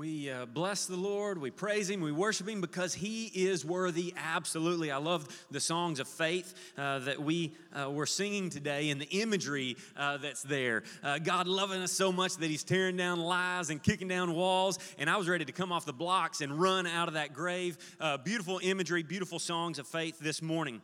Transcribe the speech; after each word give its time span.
We 0.00 0.30
uh, 0.30 0.46
bless 0.46 0.86
the 0.86 0.96
Lord, 0.96 1.36
we 1.36 1.50
praise 1.50 1.90
Him, 1.90 2.00
we 2.00 2.10
worship 2.10 2.48
Him 2.48 2.62
because 2.62 2.94
He 2.94 3.26
is 3.26 3.66
worthy, 3.66 4.14
absolutely. 4.16 4.90
I 4.90 4.96
love 4.96 5.28
the 5.50 5.60
songs 5.60 6.00
of 6.00 6.08
faith 6.08 6.54
uh, 6.78 7.00
that 7.00 7.22
we 7.22 7.52
uh, 7.78 7.90
were 7.90 8.06
singing 8.06 8.48
today 8.48 8.88
and 8.88 8.98
the 8.98 9.20
imagery 9.20 9.76
uh, 9.98 10.16
that's 10.16 10.42
there. 10.42 10.84
Uh, 11.02 11.18
God 11.18 11.46
loving 11.46 11.82
us 11.82 11.92
so 11.92 12.10
much 12.10 12.36
that 12.38 12.48
He's 12.48 12.64
tearing 12.64 12.96
down 12.96 13.20
lies 13.20 13.68
and 13.68 13.82
kicking 13.82 14.08
down 14.08 14.32
walls, 14.34 14.78
and 14.98 15.10
I 15.10 15.18
was 15.18 15.28
ready 15.28 15.44
to 15.44 15.52
come 15.52 15.70
off 15.70 15.84
the 15.84 15.92
blocks 15.92 16.40
and 16.40 16.58
run 16.58 16.86
out 16.86 17.08
of 17.08 17.12
that 17.12 17.34
grave. 17.34 17.76
Uh, 18.00 18.16
beautiful 18.16 18.58
imagery, 18.62 19.02
beautiful 19.02 19.38
songs 19.38 19.78
of 19.78 19.86
faith 19.86 20.18
this 20.18 20.40
morning. 20.40 20.80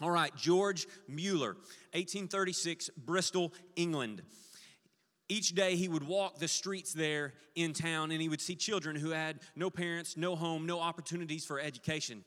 All 0.00 0.12
right, 0.12 0.30
George 0.36 0.86
Mueller, 1.08 1.54
1836, 1.94 2.88
Bristol, 3.04 3.52
England. 3.74 4.22
Each 5.32 5.54
day 5.54 5.76
he 5.76 5.88
would 5.88 6.06
walk 6.06 6.40
the 6.40 6.46
streets 6.46 6.92
there 6.92 7.32
in 7.54 7.72
town 7.72 8.10
and 8.10 8.20
he 8.20 8.28
would 8.28 8.42
see 8.42 8.54
children 8.54 8.94
who 8.94 9.12
had 9.12 9.40
no 9.56 9.70
parents, 9.70 10.14
no 10.14 10.36
home, 10.36 10.66
no 10.66 10.78
opportunities 10.78 11.42
for 11.42 11.58
education. 11.58 12.22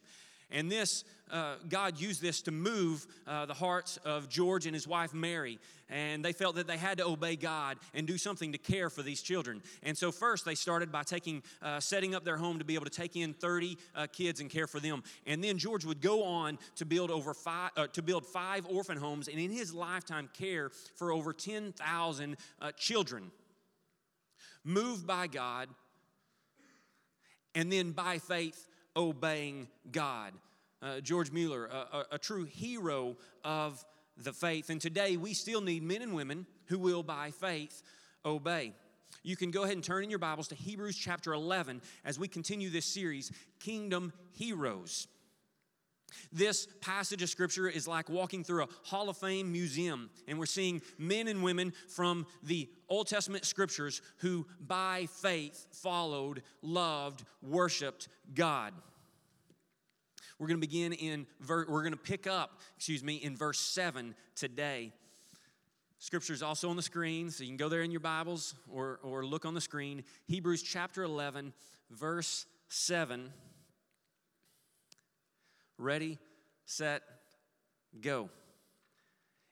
And 0.56 0.72
this, 0.72 1.04
uh, 1.30 1.56
God 1.68 2.00
used 2.00 2.22
this 2.22 2.42
to 2.44 2.52
move 2.52 3.06
uh, 3.28 3.46
the 3.46 3.54
hearts 3.54 3.98
of 4.06 4.30
George 4.30 4.66
and 4.66 4.74
his 4.74 4.88
wife 4.88 5.14
Mary. 5.14 5.60
And 5.90 6.24
they 6.24 6.32
felt 6.32 6.56
that 6.56 6.66
they 6.66 6.78
had 6.78 6.98
to 7.00 7.06
obey 7.06 7.36
God 7.36 7.78
and 7.94 8.08
do 8.08 8.18
something 8.18 8.54
to 8.54 8.58
care 8.58 8.90
for 8.90 9.04
these 9.04 9.22
children. 9.22 9.62
And 9.84 9.98
so, 9.98 10.14
first, 10.14 10.46
they 10.46 10.56
started 10.56 10.94
by 10.94 11.04
taking, 11.04 11.44
uh, 11.62 11.82
setting 11.82 12.16
up 12.16 12.24
their 12.24 12.38
home 12.38 12.58
to 12.60 12.66
be 12.66 12.74
able 12.74 12.86
to 12.86 12.92
take 12.92 13.18
in 13.18 13.34
30 13.34 13.78
uh, 13.96 14.08
kids 14.08 14.40
and 14.40 14.50
care 14.50 14.66
for 14.66 14.80
them. 14.80 15.04
And 15.28 15.44
then 15.44 15.58
George 15.58 15.84
would 15.84 16.02
go 16.02 16.24
on 16.24 16.58
to 16.78 16.86
build 16.86 17.12
over 17.12 17.34
five, 17.34 17.72
uh, 17.76 17.88
to 17.88 18.02
build 18.02 18.26
five 18.26 18.66
orphan 18.66 18.98
homes, 18.98 19.28
and 19.28 19.38
in 19.38 19.52
his 19.52 19.74
lifetime, 19.74 20.30
care 20.34 20.72
for 20.96 21.12
over 21.12 21.34
10,000 21.34 22.38
uh, 22.62 22.72
children. 22.78 23.30
Moved 24.64 25.06
by 25.06 25.28
God, 25.28 25.68
and 27.54 27.72
then 27.72 27.92
by 27.92 28.20
faith, 28.20 28.68
obeying 28.96 29.68
God. 29.92 30.34
Uh, 30.82 31.00
George 31.00 31.32
Mueller, 31.32 31.66
a, 31.66 31.98
a, 31.98 32.06
a 32.14 32.18
true 32.18 32.44
hero 32.44 33.16
of 33.44 33.84
the 34.18 34.34
faith. 34.34 34.70
And 34.70 34.80
today 34.80 35.18
we 35.18 35.34
still 35.34 35.62
need 35.62 35.84
men 35.84 36.02
and 36.02 36.14
women 36.14 36.46
who 36.68 36.80
will, 36.80 37.04
by 37.04 37.32
faith, 37.32 37.82
obey. 38.26 38.74
You 39.24 39.36
can 39.36 39.52
go 39.52 39.64
ahead 39.64 39.76
and 39.76 39.84
turn 39.84 40.04
in 40.04 40.10
your 40.10 40.20
Bibles 40.20 40.48
to 40.50 40.56
Hebrews 40.56 40.96
chapter 40.96 41.34
11 41.34 41.82
as 42.04 42.20
we 42.20 42.28
continue 42.28 42.70
this 42.70 42.86
series, 42.86 43.32
Kingdom 43.60 44.14
Heroes. 44.34 45.08
This 46.32 46.68
passage 46.82 47.22
of 47.22 47.30
scripture 47.30 47.68
is 47.68 47.88
like 47.88 48.10
walking 48.10 48.44
through 48.44 48.64
a 48.64 48.68
Hall 48.84 49.10
of 49.10 49.18
Fame 49.18 49.52
museum, 49.52 50.10
and 50.28 50.40
we're 50.40 50.46
seeing 50.46 50.82
men 50.98 51.28
and 51.28 51.44
women 51.44 51.74
from 51.90 52.26
the 52.44 52.70
Old 52.90 53.08
Testament 53.08 53.46
scriptures 53.46 54.02
who, 54.18 54.46
by 54.60 55.08
faith, 55.22 55.68
followed, 55.72 56.44
loved, 56.62 57.24
worshiped 57.42 58.08
God. 58.34 58.74
We're 60.38 60.48
going 60.48 60.60
to 60.60 60.68
begin 60.68 60.94
in, 60.94 61.28
ver- 61.40 61.66
we're 61.68 61.82
going 61.82 61.94
to 61.94 61.98
pick 61.98 62.28
up, 62.28 62.60
excuse 62.76 63.04
me, 63.04 63.16
in 63.16 63.38
verse 63.38 63.60
7 63.60 64.14
today. 64.36 64.92
Scripture 66.00 66.34
is 66.34 66.44
also 66.44 66.70
on 66.70 66.76
the 66.76 66.82
screen, 66.82 67.32
so 67.32 67.44
you 67.44 67.50
can 67.50 67.58
go 67.58 67.70
there 67.70 67.82
in 67.82 67.90
your 67.90 68.02
Bibles 68.02 68.54
or, 68.72 69.00
or 69.02 69.26
look 69.26 69.46
on 69.46 69.54
the 69.54 69.62
screen. 69.62 70.04
Hebrews 70.28 70.62
chapter 70.62 71.04
11, 71.04 71.54
verse 71.90 72.46
7. 72.68 73.32
Ready, 75.78 76.20
set, 76.66 77.04
go. 78.02 78.30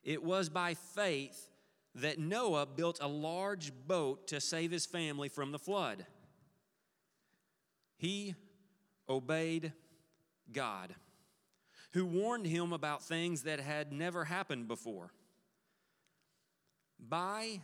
It 0.03 0.23
was 0.23 0.49
by 0.49 0.73
faith 0.73 1.49
that 1.95 2.19
Noah 2.19 2.65
built 2.65 2.99
a 3.01 3.07
large 3.07 3.71
boat 3.87 4.27
to 4.27 4.41
save 4.41 4.71
his 4.71 4.85
family 4.85 5.29
from 5.29 5.51
the 5.51 5.59
flood. 5.59 6.05
He 7.97 8.35
obeyed 9.07 9.73
God, 10.51 10.95
who 11.91 12.05
warned 12.05 12.47
him 12.47 12.73
about 12.73 13.03
things 13.03 13.43
that 13.43 13.59
had 13.59 13.93
never 13.93 14.25
happened 14.25 14.67
before. 14.67 15.11
By 16.99 17.61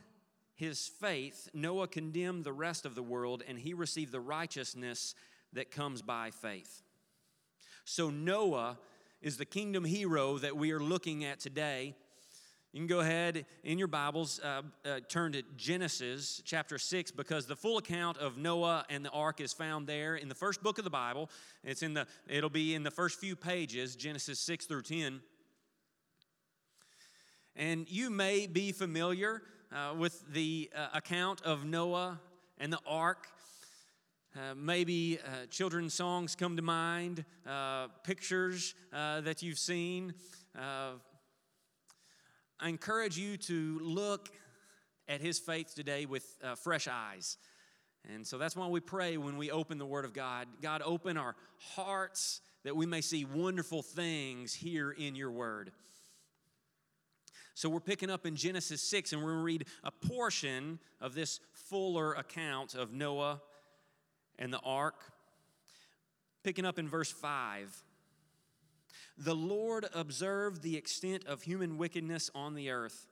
his 0.53 0.87
faith, 0.87 1.49
Noah 1.53 1.87
condemned 1.87 2.43
the 2.43 2.53
rest 2.53 2.85
of 2.85 2.93
the 2.93 3.03
world, 3.03 3.43
and 3.47 3.57
he 3.57 3.73
received 3.73 4.11
the 4.11 4.19
righteousness 4.19 5.15
that 5.53 5.71
comes 5.71 6.01
by 6.01 6.31
faith. 6.31 6.83
So, 7.91 8.11
Noah 8.11 8.77
is 9.19 9.37
the 9.37 9.45
kingdom 9.45 9.83
hero 9.83 10.37
that 10.37 10.55
we 10.55 10.71
are 10.73 10.79
looking 10.79 11.25
at 11.25 11.39
today 11.39 11.95
you 12.71 12.81
can 12.81 12.85
go 12.85 12.99
ahead 12.99 13.47
in 13.63 13.79
your 13.79 13.87
Bibles, 13.87 14.39
uh, 14.43 14.61
uh, 14.85 14.99
turn 15.07 15.31
to 15.31 15.41
Genesis 15.57 16.39
chapter 16.45 16.77
6, 16.77 17.09
because 17.09 17.47
the 17.47 17.55
full 17.55 17.79
account 17.79 18.19
of 18.19 18.37
Noah 18.37 18.85
and 18.91 19.03
the 19.03 19.09
ark 19.09 19.41
is 19.41 19.53
found 19.53 19.87
there 19.87 20.17
in 20.17 20.29
the 20.29 20.35
first 20.35 20.61
book 20.61 20.77
of 20.77 20.83
the 20.83 20.91
Bible. 20.91 21.31
It's 21.63 21.81
in 21.81 21.95
the, 21.95 22.05
it'll 22.27 22.51
be 22.51 22.75
in 22.75 22.83
the 22.83 22.91
first 22.91 23.19
few 23.19 23.35
pages, 23.35 23.95
Genesis 23.95 24.39
6 24.41 24.67
through 24.67 24.83
10. 24.83 25.19
And 27.55 27.89
you 27.89 28.11
may 28.11 28.45
be 28.45 28.71
familiar 28.71 29.41
uh, 29.71 29.95
with 29.97 30.31
the 30.31 30.69
uh, 30.75 30.89
account 30.93 31.41
of 31.41 31.65
Noah 31.65 32.19
and 32.59 32.71
the 32.71 32.79
ark. 32.85 33.29
Uh, 34.35 34.53
maybe 34.55 35.19
uh, 35.25 35.45
children's 35.49 35.93
songs 35.93 36.35
come 36.35 36.55
to 36.55 36.61
mind, 36.61 37.25
pictures 38.03 38.75
that 38.91 39.41
you've 39.41 39.59
seen 39.59 40.13
I 42.61 42.67
encourage 42.67 43.17
you 43.17 43.37
to 43.37 43.79
look 43.81 44.29
at 45.07 45.21
his 45.21 45.39
faith 45.39 45.73
today 45.73 46.05
with 46.05 46.25
uh, 46.43 46.55
fresh 46.55 46.89
eyes. 46.89 47.37
And 48.13 48.27
so 48.27 48.37
that's 48.37 48.53
why 48.53 48.67
we 48.67 48.81
pray 48.81 49.15
when 49.15 49.37
we 49.37 49.49
open 49.49 49.77
the 49.77 49.85
Word 49.85 50.03
of 50.03 50.13
God 50.13 50.47
God, 50.61 50.81
open 50.83 51.15
our 51.15 51.35
hearts 51.57 52.41
that 52.65 52.75
we 52.75 52.85
may 52.85 52.99
see 52.99 53.23
wonderful 53.23 53.81
things 53.81 54.53
here 54.53 54.91
in 54.91 55.15
your 55.15 55.31
Word. 55.31 55.71
So 57.53 57.69
we're 57.69 57.79
picking 57.79 58.09
up 58.09 58.25
in 58.25 58.35
Genesis 58.35 58.81
6, 58.81 59.13
and 59.13 59.21
we're 59.21 59.31
going 59.31 59.39
to 59.39 59.45
read 59.45 59.65
a 59.83 59.91
portion 59.91 60.79
of 60.99 61.13
this 61.13 61.39
fuller 61.53 62.13
account 62.13 62.75
of 62.75 62.91
Noah 62.91 63.41
and 64.39 64.51
the 64.51 64.59
ark. 64.61 64.95
Picking 66.43 66.65
up 66.65 66.79
in 66.79 66.89
verse 66.89 67.11
5 67.11 67.83
the 69.21 69.35
Lord 69.35 69.85
observed 69.93 70.61
the 70.61 70.77
extent 70.77 71.25
of 71.27 71.41
human 71.41 71.77
wickedness 71.77 72.31
on 72.33 72.55
the 72.55 72.69
earth, 72.69 73.07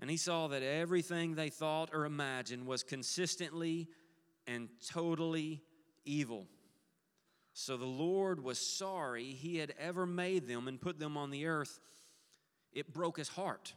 and 0.00 0.10
he 0.10 0.16
saw 0.16 0.48
that 0.48 0.64
everything 0.64 1.36
they 1.36 1.48
thought 1.48 1.90
or 1.92 2.04
imagined 2.04 2.66
was 2.66 2.82
consistently 2.82 3.88
and 4.48 4.68
totally 4.84 5.62
evil. 6.04 6.48
So 7.52 7.76
the 7.76 7.84
Lord 7.84 8.42
was 8.42 8.58
sorry 8.58 9.26
he 9.26 9.58
had 9.58 9.74
ever 9.78 10.06
made 10.06 10.48
them 10.48 10.66
and 10.66 10.80
put 10.80 10.98
them 10.98 11.16
on 11.16 11.30
the 11.30 11.46
earth. 11.46 11.78
It 12.72 12.92
broke 12.92 13.16
his 13.16 13.28
heart. 13.28 13.74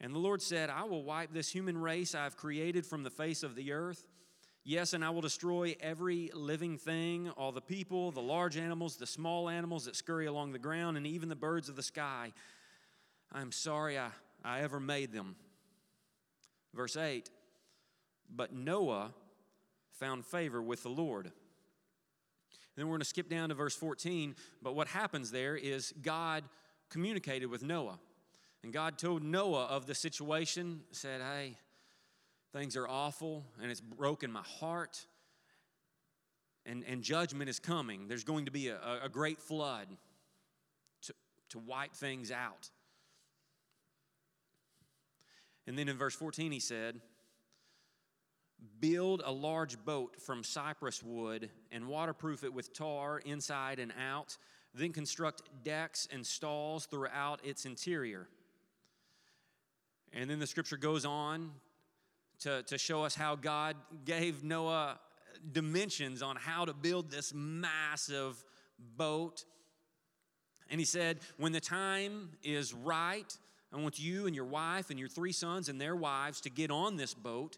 And 0.00 0.12
the 0.12 0.18
Lord 0.18 0.42
said, 0.42 0.68
I 0.68 0.82
will 0.82 1.04
wipe 1.04 1.32
this 1.32 1.48
human 1.48 1.78
race 1.78 2.14
I've 2.14 2.36
created 2.36 2.84
from 2.84 3.04
the 3.04 3.10
face 3.10 3.44
of 3.44 3.54
the 3.54 3.72
earth 3.72 4.04
Yes, 4.66 4.94
and 4.94 5.04
I 5.04 5.10
will 5.10 5.20
destroy 5.20 5.76
every 5.78 6.30
living 6.32 6.78
thing, 6.78 7.28
all 7.36 7.52
the 7.52 7.60
people, 7.60 8.10
the 8.10 8.22
large 8.22 8.56
animals, 8.56 8.96
the 8.96 9.06
small 9.06 9.50
animals 9.50 9.84
that 9.84 9.94
scurry 9.94 10.24
along 10.24 10.52
the 10.52 10.58
ground, 10.58 10.96
and 10.96 11.06
even 11.06 11.28
the 11.28 11.36
birds 11.36 11.68
of 11.68 11.76
the 11.76 11.82
sky. 11.82 12.32
I'm 13.30 13.52
sorry 13.52 13.98
I, 13.98 14.08
I 14.42 14.60
ever 14.60 14.80
made 14.80 15.12
them. 15.12 15.36
Verse 16.72 16.96
8 16.96 17.28
But 18.34 18.54
Noah 18.54 19.12
found 19.92 20.24
favor 20.24 20.62
with 20.62 20.82
the 20.82 20.88
Lord. 20.88 21.30
Then 22.74 22.86
we're 22.86 22.92
going 22.92 23.00
to 23.00 23.06
skip 23.06 23.28
down 23.28 23.50
to 23.50 23.54
verse 23.54 23.76
14. 23.76 24.34
But 24.62 24.74
what 24.74 24.88
happens 24.88 25.30
there 25.30 25.56
is 25.56 25.92
God 26.00 26.42
communicated 26.88 27.46
with 27.46 27.62
Noah. 27.62 27.98
And 28.62 28.72
God 28.72 28.96
told 28.96 29.22
Noah 29.22 29.66
of 29.66 29.84
the 29.86 29.94
situation, 29.94 30.80
said, 30.90 31.20
Hey, 31.20 31.58
Things 32.54 32.76
are 32.76 32.86
awful 32.86 33.44
and 33.60 33.68
it's 33.68 33.80
broken 33.80 34.30
my 34.30 34.44
heart. 34.60 35.04
And, 36.64 36.84
and 36.88 37.02
judgment 37.02 37.50
is 37.50 37.58
coming. 37.58 38.06
There's 38.06 38.22
going 38.22 38.44
to 38.44 38.52
be 38.52 38.68
a, 38.68 38.78
a 39.02 39.08
great 39.08 39.40
flood 39.40 39.88
to, 41.02 41.14
to 41.50 41.58
wipe 41.58 41.94
things 41.94 42.30
out. 42.30 42.70
And 45.66 45.76
then 45.76 45.88
in 45.88 45.98
verse 45.98 46.14
14, 46.14 46.52
he 46.52 46.60
said, 46.60 47.00
Build 48.78 49.20
a 49.26 49.32
large 49.32 49.84
boat 49.84 50.20
from 50.20 50.44
cypress 50.44 51.02
wood 51.02 51.50
and 51.72 51.88
waterproof 51.88 52.44
it 52.44 52.54
with 52.54 52.72
tar 52.72 53.18
inside 53.18 53.80
and 53.80 53.92
out. 54.00 54.38
Then 54.72 54.92
construct 54.92 55.42
decks 55.64 56.06
and 56.12 56.24
stalls 56.24 56.86
throughout 56.86 57.40
its 57.44 57.66
interior. 57.66 58.28
And 60.12 60.30
then 60.30 60.38
the 60.38 60.46
scripture 60.46 60.76
goes 60.76 61.04
on 61.04 61.50
to, 62.44 62.62
to 62.64 62.76
show 62.76 63.04
us 63.04 63.14
how 63.14 63.36
God 63.36 63.74
gave 64.04 64.44
Noah 64.44 64.98
dimensions 65.52 66.22
on 66.22 66.36
how 66.36 66.66
to 66.66 66.74
build 66.74 67.10
this 67.10 67.32
massive 67.34 68.42
boat. 68.96 69.44
And 70.70 70.78
he 70.78 70.84
said, 70.84 71.20
When 71.38 71.52
the 71.52 71.60
time 71.60 72.30
is 72.42 72.74
right, 72.74 73.36
I 73.72 73.78
want 73.78 73.98
you 73.98 74.26
and 74.26 74.36
your 74.36 74.44
wife 74.44 74.90
and 74.90 74.98
your 74.98 75.08
three 75.08 75.32
sons 75.32 75.70
and 75.70 75.80
their 75.80 75.96
wives 75.96 76.42
to 76.42 76.50
get 76.50 76.70
on 76.70 76.96
this 76.96 77.12
boat 77.14 77.56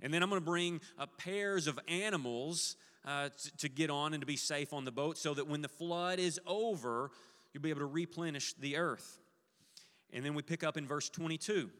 And 0.00 0.14
then 0.14 0.22
I'm 0.22 0.30
going 0.30 0.40
to 0.40 0.44
bring 0.44 0.80
uh, 0.98 1.06
pairs 1.18 1.66
of 1.66 1.78
animals 1.88 2.76
uh, 3.04 3.30
to 3.58 3.68
get 3.68 3.90
on 3.90 4.14
and 4.14 4.20
to 4.20 4.26
be 4.26 4.36
safe 4.36 4.72
on 4.72 4.84
the 4.84 4.92
boat 4.92 5.18
so 5.18 5.34
that 5.34 5.48
when 5.48 5.62
the 5.62 5.68
flood 5.68 6.20
is 6.20 6.40
over, 6.46 7.10
you'll 7.52 7.62
be 7.62 7.70
able 7.70 7.80
to 7.80 7.86
replenish 7.86 8.54
the 8.54 8.76
earth. 8.76 9.18
And 10.12 10.24
then 10.24 10.34
we 10.34 10.42
pick 10.42 10.62
up 10.62 10.76
in 10.76 10.86
verse 10.86 11.08
22. 11.08 11.70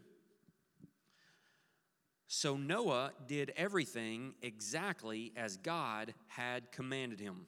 So 2.30 2.58
Noah 2.58 3.12
did 3.26 3.54
everything 3.56 4.34
exactly 4.42 5.32
as 5.34 5.56
God 5.56 6.12
had 6.26 6.70
commanded 6.72 7.18
him. 7.18 7.46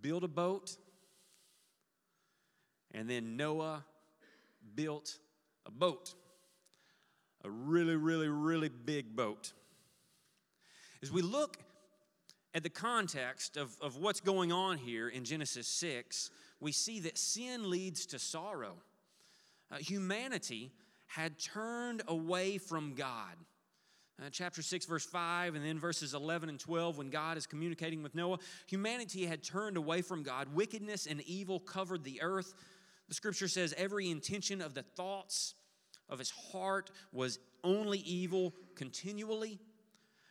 Build 0.00 0.22
a 0.22 0.28
boat, 0.28 0.76
and 2.92 3.10
then 3.10 3.36
Noah 3.36 3.84
built 4.76 5.18
a 5.66 5.72
boat. 5.72 6.14
A 7.42 7.50
really, 7.50 7.96
really, 7.96 8.28
really 8.28 8.68
big 8.68 9.16
boat. 9.16 9.52
As 11.02 11.10
we 11.10 11.22
look 11.22 11.56
at 12.54 12.62
the 12.62 12.70
context 12.70 13.56
of, 13.56 13.76
of 13.80 13.96
what's 13.96 14.20
going 14.20 14.52
on 14.52 14.78
here 14.78 15.08
in 15.08 15.24
Genesis 15.24 15.66
6, 15.66 16.30
we 16.60 16.70
see 16.70 17.00
that 17.00 17.18
sin 17.18 17.68
leads 17.68 18.06
to 18.06 18.20
sorrow. 18.20 18.76
Uh, 19.70 19.76
humanity 19.76 20.72
had 21.06 21.38
turned 21.38 22.02
away 22.08 22.58
from 22.58 22.94
God. 22.94 23.36
Uh, 24.20 24.28
chapter 24.30 24.62
6, 24.62 24.86
verse 24.86 25.04
5, 25.04 25.54
and 25.54 25.64
then 25.64 25.78
verses 25.78 26.12
11 26.12 26.48
and 26.48 26.58
12, 26.58 26.98
when 26.98 27.08
God 27.08 27.36
is 27.36 27.46
communicating 27.46 28.02
with 28.02 28.14
Noah, 28.14 28.38
humanity 28.66 29.24
had 29.26 29.44
turned 29.44 29.76
away 29.76 30.02
from 30.02 30.22
God. 30.22 30.52
Wickedness 30.54 31.06
and 31.06 31.20
evil 31.22 31.60
covered 31.60 32.02
the 32.02 32.20
earth. 32.20 32.54
The 33.08 33.14
scripture 33.14 33.46
says 33.46 33.74
every 33.76 34.10
intention 34.10 34.60
of 34.60 34.74
the 34.74 34.82
thoughts 34.82 35.54
of 36.08 36.18
his 36.18 36.30
heart 36.30 36.90
was 37.12 37.38
only 37.62 38.00
evil 38.00 38.54
continually. 38.74 39.60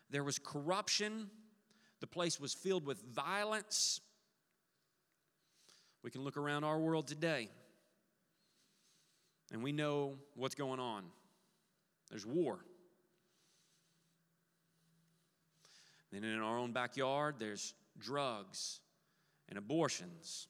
There 0.10 0.24
was 0.24 0.38
corruption. 0.38 1.30
The 2.02 2.08
place 2.08 2.40
was 2.40 2.54
filled 2.54 2.86
with 2.86 3.02
violence. 3.14 4.02
We 6.04 6.12
can 6.12 6.24
look 6.24 6.38
around 6.38 6.66
our 6.66 6.78
world 6.78 7.08
today 7.08 7.50
and 9.52 9.64
we 9.64 9.72
know 9.72 10.16
what's 10.36 10.56
going 10.56 10.80
on. 10.80 11.04
There's 12.10 12.26
war. 12.26 12.60
Then 16.12 16.24
in 16.24 16.40
our 16.40 16.58
own 16.58 16.72
backyard, 16.72 17.36
there's 17.38 17.74
drugs 18.00 18.80
and 19.50 19.58
abortions. 19.58 20.48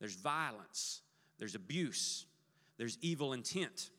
There's 0.00 0.14
violence. 0.14 1.02
There's 1.38 1.54
abuse. 1.54 2.26
There's 2.76 2.98
evil 3.00 3.32
intent. 3.32 3.90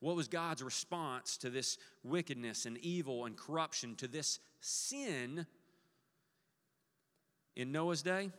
What 0.00 0.16
was 0.16 0.28
God's 0.28 0.62
response 0.62 1.36
to 1.38 1.50
this 1.50 1.76
wickedness 2.04 2.66
and 2.66 2.78
evil 2.78 3.24
and 3.24 3.36
corruption, 3.36 3.96
to 3.96 4.06
this 4.08 4.38
sin 4.60 5.46
in 7.56 7.72
Noah's 7.72 8.02
day? 8.02 8.30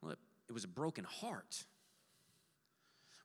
Well, 0.00 0.16
it 0.52 0.54
was 0.54 0.64
a 0.64 0.68
broken 0.68 1.04
heart. 1.04 1.64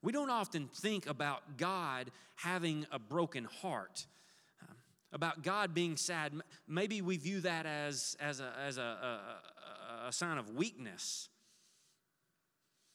We 0.02 0.14
don't 0.14 0.30
often 0.30 0.70
think 0.74 1.08
about 1.08 1.58
God 1.58 2.10
having 2.36 2.86
a 2.90 3.00
broken 3.00 3.44
heart, 3.44 4.06
um, 4.62 4.78
about 5.12 5.44
God 5.44 5.74
being 5.74 5.98
sad. 5.98 6.32
Maybe 6.70 7.02
we 7.02 7.18
view 7.18 7.42
that 7.42 7.66
as, 7.66 8.16
as, 8.22 8.40
a, 8.40 8.54
as 8.66 8.78
a, 8.78 8.82
a, 8.82 10.08
a 10.08 10.14
sign 10.14 10.38
of 10.38 10.52
weakness. 10.52 11.28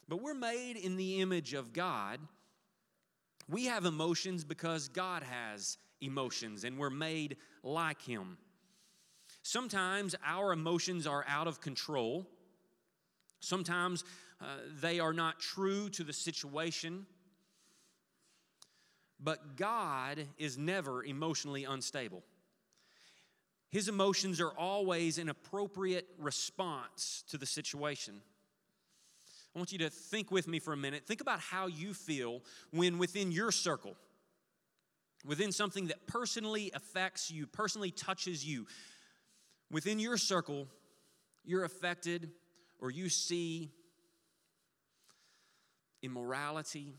But 0.08 0.22
we're 0.22 0.32
made 0.32 0.76
in 0.76 0.96
the 0.96 1.20
image 1.20 1.52
of 1.52 1.74
God. 1.74 2.18
We 3.50 3.66
have 3.66 3.84
emotions 3.84 4.44
because 4.44 4.88
God 4.88 5.24
has 5.24 5.76
emotions, 6.00 6.64
and 6.64 6.78
we're 6.78 6.88
made 6.88 7.36
like 7.62 8.00
Him. 8.00 8.38
Sometimes 9.42 10.14
our 10.24 10.54
emotions 10.54 11.06
are 11.06 11.26
out 11.28 11.48
of 11.48 11.60
control. 11.60 12.26
Sometimes 13.42 14.04
uh, 14.40 14.44
they 14.80 15.00
are 15.00 15.12
not 15.12 15.40
true 15.40 15.88
to 15.90 16.04
the 16.04 16.12
situation. 16.12 17.06
But 19.20 19.56
God 19.56 20.26
is 20.38 20.56
never 20.56 21.04
emotionally 21.04 21.64
unstable. 21.64 22.22
His 23.68 23.88
emotions 23.88 24.40
are 24.40 24.50
always 24.50 25.18
an 25.18 25.28
appropriate 25.28 26.06
response 26.18 27.24
to 27.30 27.38
the 27.38 27.46
situation. 27.46 28.20
I 29.54 29.58
want 29.58 29.72
you 29.72 29.78
to 29.78 29.90
think 29.90 30.30
with 30.30 30.46
me 30.46 30.58
for 30.58 30.72
a 30.72 30.76
minute. 30.76 31.04
Think 31.06 31.20
about 31.20 31.40
how 31.40 31.66
you 31.66 31.94
feel 31.94 32.42
when 32.70 32.98
within 32.98 33.32
your 33.32 33.50
circle, 33.50 33.96
within 35.24 35.52
something 35.52 35.88
that 35.88 36.06
personally 36.06 36.70
affects 36.74 37.30
you, 37.30 37.46
personally 37.46 37.90
touches 37.90 38.46
you, 38.46 38.66
within 39.70 39.98
your 39.98 40.16
circle, 40.16 40.68
you're 41.44 41.64
affected 41.64 42.30
or 42.82 42.90
you 42.90 43.08
see 43.08 43.70
immorality 46.02 46.98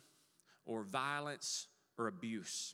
or 0.65 0.83
violence 0.83 1.67
or 1.97 2.07
abuse. 2.07 2.73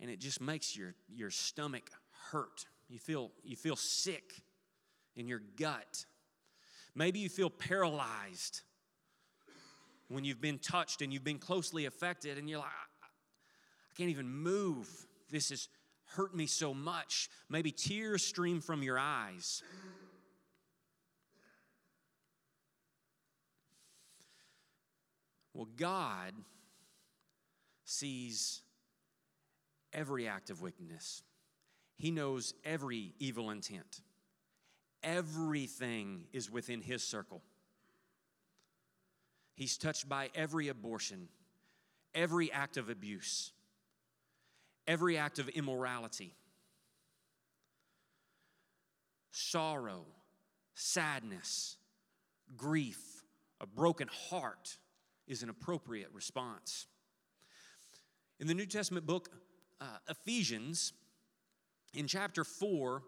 And 0.00 0.10
it 0.10 0.20
just 0.20 0.40
makes 0.40 0.76
your, 0.76 0.94
your 1.14 1.30
stomach 1.30 1.90
hurt. 2.30 2.64
You 2.88 2.98
feel, 2.98 3.30
you 3.44 3.56
feel 3.56 3.76
sick 3.76 4.42
in 5.16 5.28
your 5.28 5.42
gut. 5.56 6.06
Maybe 6.94 7.18
you 7.18 7.28
feel 7.28 7.50
paralyzed 7.50 8.62
when 10.08 10.24
you've 10.24 10.40
been 10.40 10.58
touched 10.58 11.02
and 11.02 11.12
you've 11.12 11.24
been 11.24 11.38
closely 11.38 11.84
affected, 11.86 12.38
and 12.38 12.48
you're 12.48 12.58
like, 12.58 12.68
I 12.68 13.92
can't 13.96 14.10
even 14.10 14.28
move. 14.28 14.88
This 15.30 15.50
has 15.50 15.68
hurt 16.16 16.34
me 16.34 16.46
so 16.46 16.74
much. 16.74 17.28
Maybe 17.48 17.70
tears 17.70 18.24
stream 18.24 18.60
from 18.60 18.82
your 18.82 18.98
eyes. 18.98 19.62
Well, 25.52 25.68
God 25.76 26.34
sees 27.84 28.62
every 29.92 30.26
act 30.26 30.50
of 30.50 30.60
wickedness, 30.60 31.22
He 31.96 32.10
knows 32.10 32.54
every 32.64 33.14
evil 33.18 33.50
intent. 33.50 34.00
Everything 35.02 36.24
is 36.32 36.50
within 36.50 36.80
His 36.80 37.04
circle. 37.04 37.42
He's 39.54 39.78
touched 39.78 40.08
by 40.08 40.30
every 40.34 40.68
abortion, 40.68 41.28
every 42.14 42.50
act 42.50 42.76
of 42.76 42.88
abuse, 42.88 43.52
every 44.86 45.16
act 45.16 45.38
of 45.38 45.48
immorality, 45.50 46.34
sorrow, 49.30 50.04
sadness, 50.74 51.76
grief, 52.56 53.24
a 53.60 53.66
broken 53.66 54.08
heart 54.30 54.76
is 55.26 55.42
an 55.42 55.48
appropriate 55.48 56.10
response. 56.12 56.86
In 58.40 58.46
the 58.46 58.54
New 58.54 58.66
Testament 58.66 59.06
book, 59.06 59.28
uh, 59.80 59.98
Ephesians, 60.08 60.92
in 61.94 62.06
chapter 62.06 62.44
4, 62.44 63.02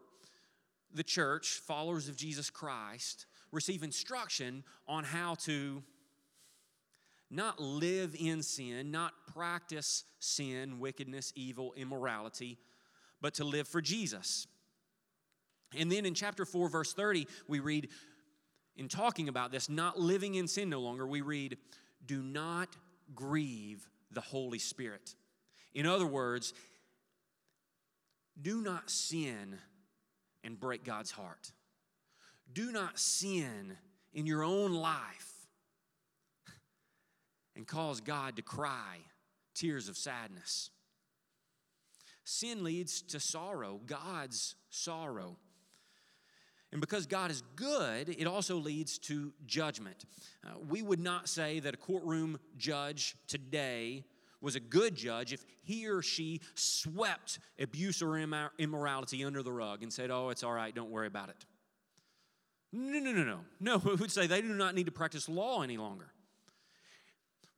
the 0.95 1.03
church, 1.03 1.61
followers 1.67 2.09
of 2.09 2.17
Jesus 2.17 2.49
Christ, 2.49 3.27
receive 3.53 3.83
instruction 3.83 4.65
on 4.87 5.05
how 5.05 5.35
to 5.35 5.83
not 7.31 7.61
live 7.61 8.15
in 8.19 8.43
sin, 8.43 8.91
not 8.91 9.13
practice 9.33 10.05
sin, 10.21 10.79
wickedness, 10.79 11.33
evil, 11.35 11.75
immorality, 11.77 12.59
but 13.21 13.35
to 13.35 13.45
live 13.45 13.67
for 13.67 13.81
Jesus. 13.81 14.47
And 15.77 15.91
then 15.91 16.07
in 16.07 16.15
chapter 16.15 16.45
4, 16.45 16.69
verse 16.69 16.93
30, 16.93 17.27
we 17.49 17.61
read, 17.61 17.89
in 18.77 18.89
talking 18.89 19.29
about 19.29 19.51
this, 19.51 19.69
not 19.69 19.99
living 19.99 20.35
in 20.37 20.47
sin 20.47 20.71
no 20.71 20.81
longer, 20.81 21.07
we 21.07 21.23
read, 21.23 21.59
do 22.05 22.23
not 22.23 22.77
grieve 23.15 23.89
the 24.13 24.21
Holy 24.21 24.59
Spirit. 24.59 25.15
In 25.75 25.87
other 25.87 26.07
words, 26.07 26.55
do 28.41 28.61
not 28.61 28.91
sin 28.91 29.59
and 30.45 30.61
break 30.61 30.85
God's 30.85 31.11
heart. 31.11 31.53
Do 32.53 32.71
not 32.71 32.99
sin 32.99 33.77
in 34.15 34.27
your 34.27 34.45
own 34.45 34.73
life 34.73 35.36
and 37.57 37.67
cause 37.67 38.01
God 38.01 38.37
to 38.37 38.43
cry 38.43 38.99
tears 39.55 39.89
of 39.89 39.97
sadness. 39.97 40.71
Sin 42.25 42.65
leads 42.65 43.03
to 43.03 43.21
sorrow, 43.21 43.81
God's 43.87 44.57
sorrow. 44.69 45.37
And 46.73 46.81
because 46.81 47.07
God 47.07 47.31
is 47.31 47.43
good, 47.55 48.09
it 48.09 48.27
also 48.27 48.57
leads 48.57 48.99
to 48.99 49.33
judgment. 49.47 50.05
Uh, 50.45 50.59
we 50.69 50.83
would 50.83 51.01
not 51.01 51.29
say 51.29 51.61
that 51.61 51.75
a 51.75 51.77
courtroom 51.77 52.39
judge 52.59 53.17
today 53.29 54.05
was 54.41 54.57
a 54.57 54.61
good 54.61 54.95
judge 54.95 55.33
if 55.33 55.45
he 55.63 55.89
or 55.89 56.03
she 56.03 56.41
swept 56.55 57.39
abuse 57.59 58.03
or 58.03 58.19
immorality 58.59 59.25
under 59.25 59.43
the 59.43 59.53
rug 59.53 59.83
and 59.83 59.93
said, 59.93 60.11
Oh, 60.11 60.31
it's 60.31 60.43
all 60.43 60.53
right, 60.53 60.75
don't 60.75 60.91
worry 60.91 61.07
about 61.07 61.31
it. 61.31 61.47
No, 62.73 62.99
no, 62.99 63.13
no, 63.13 63.25
no. 63.25 63.39
No, 63.61 63.77
it 63.93 64.01
would 64.01 64.11
say 64.11 64.27
they 64.27 64.43
do 64.43 64.49
not 64.49 64.75
need 64.75 64.87
to 64.87 64.93
practice 64.93 65.29
law 65.29 65.63
any 65.63 65.77
longer. 65.77 66.09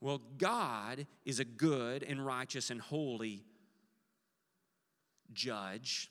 Well, 0.00 0.20
God 0.38 1.06
is 1.24 1.40
a 1.40 1.44
good 1.44 2.02
and 2.02 2.24
righteous 2.24 2.70
and 2.70 2.80
holy 2.80 3.44
judge. 5.32 6.10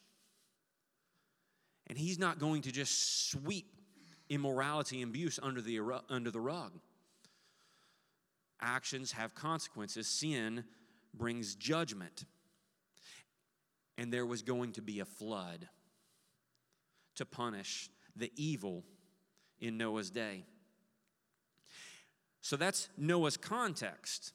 And 1.88 1.98
He's 1.98 2.20
not 2.20 2.40
going 2.40 2.64
to 2.64 2.72
just 2.72 3.30
sweep 3.32 3.68
immorality 4.30 5.02
and 5.02 5.10
abuse 5.10 5.40
under 5.42 5.62
the, 5.62 5.80
under 6.10 6.32
the 6.32 6.40
rug. 6.40 6.74
Actions 8.62 9.14
have 9.14 9.36
consequences. 9.36 10.08
Sin 10.08 10.66
brings 11.14 11.56
judgment. 11.56 12.26
And 13.98 14.12
there 14.12 14.26
was 14.26 14.42
going 14.42 14.74
to 14.74 14.82
be 14.82 15.00
a 15.00 15.06
flood 15.06 15.70
to 17.16 17.26
punish 17.26 17.90
the 18.16 18.32
evil 18.36 18.84
in 19.60 19.78
Noah's 19.78 20.10
day. 20.10 20.46
So 22.48 22.56
that's 22.56 22.88
Noah's 22.98 23.36
context. 23.36 24.32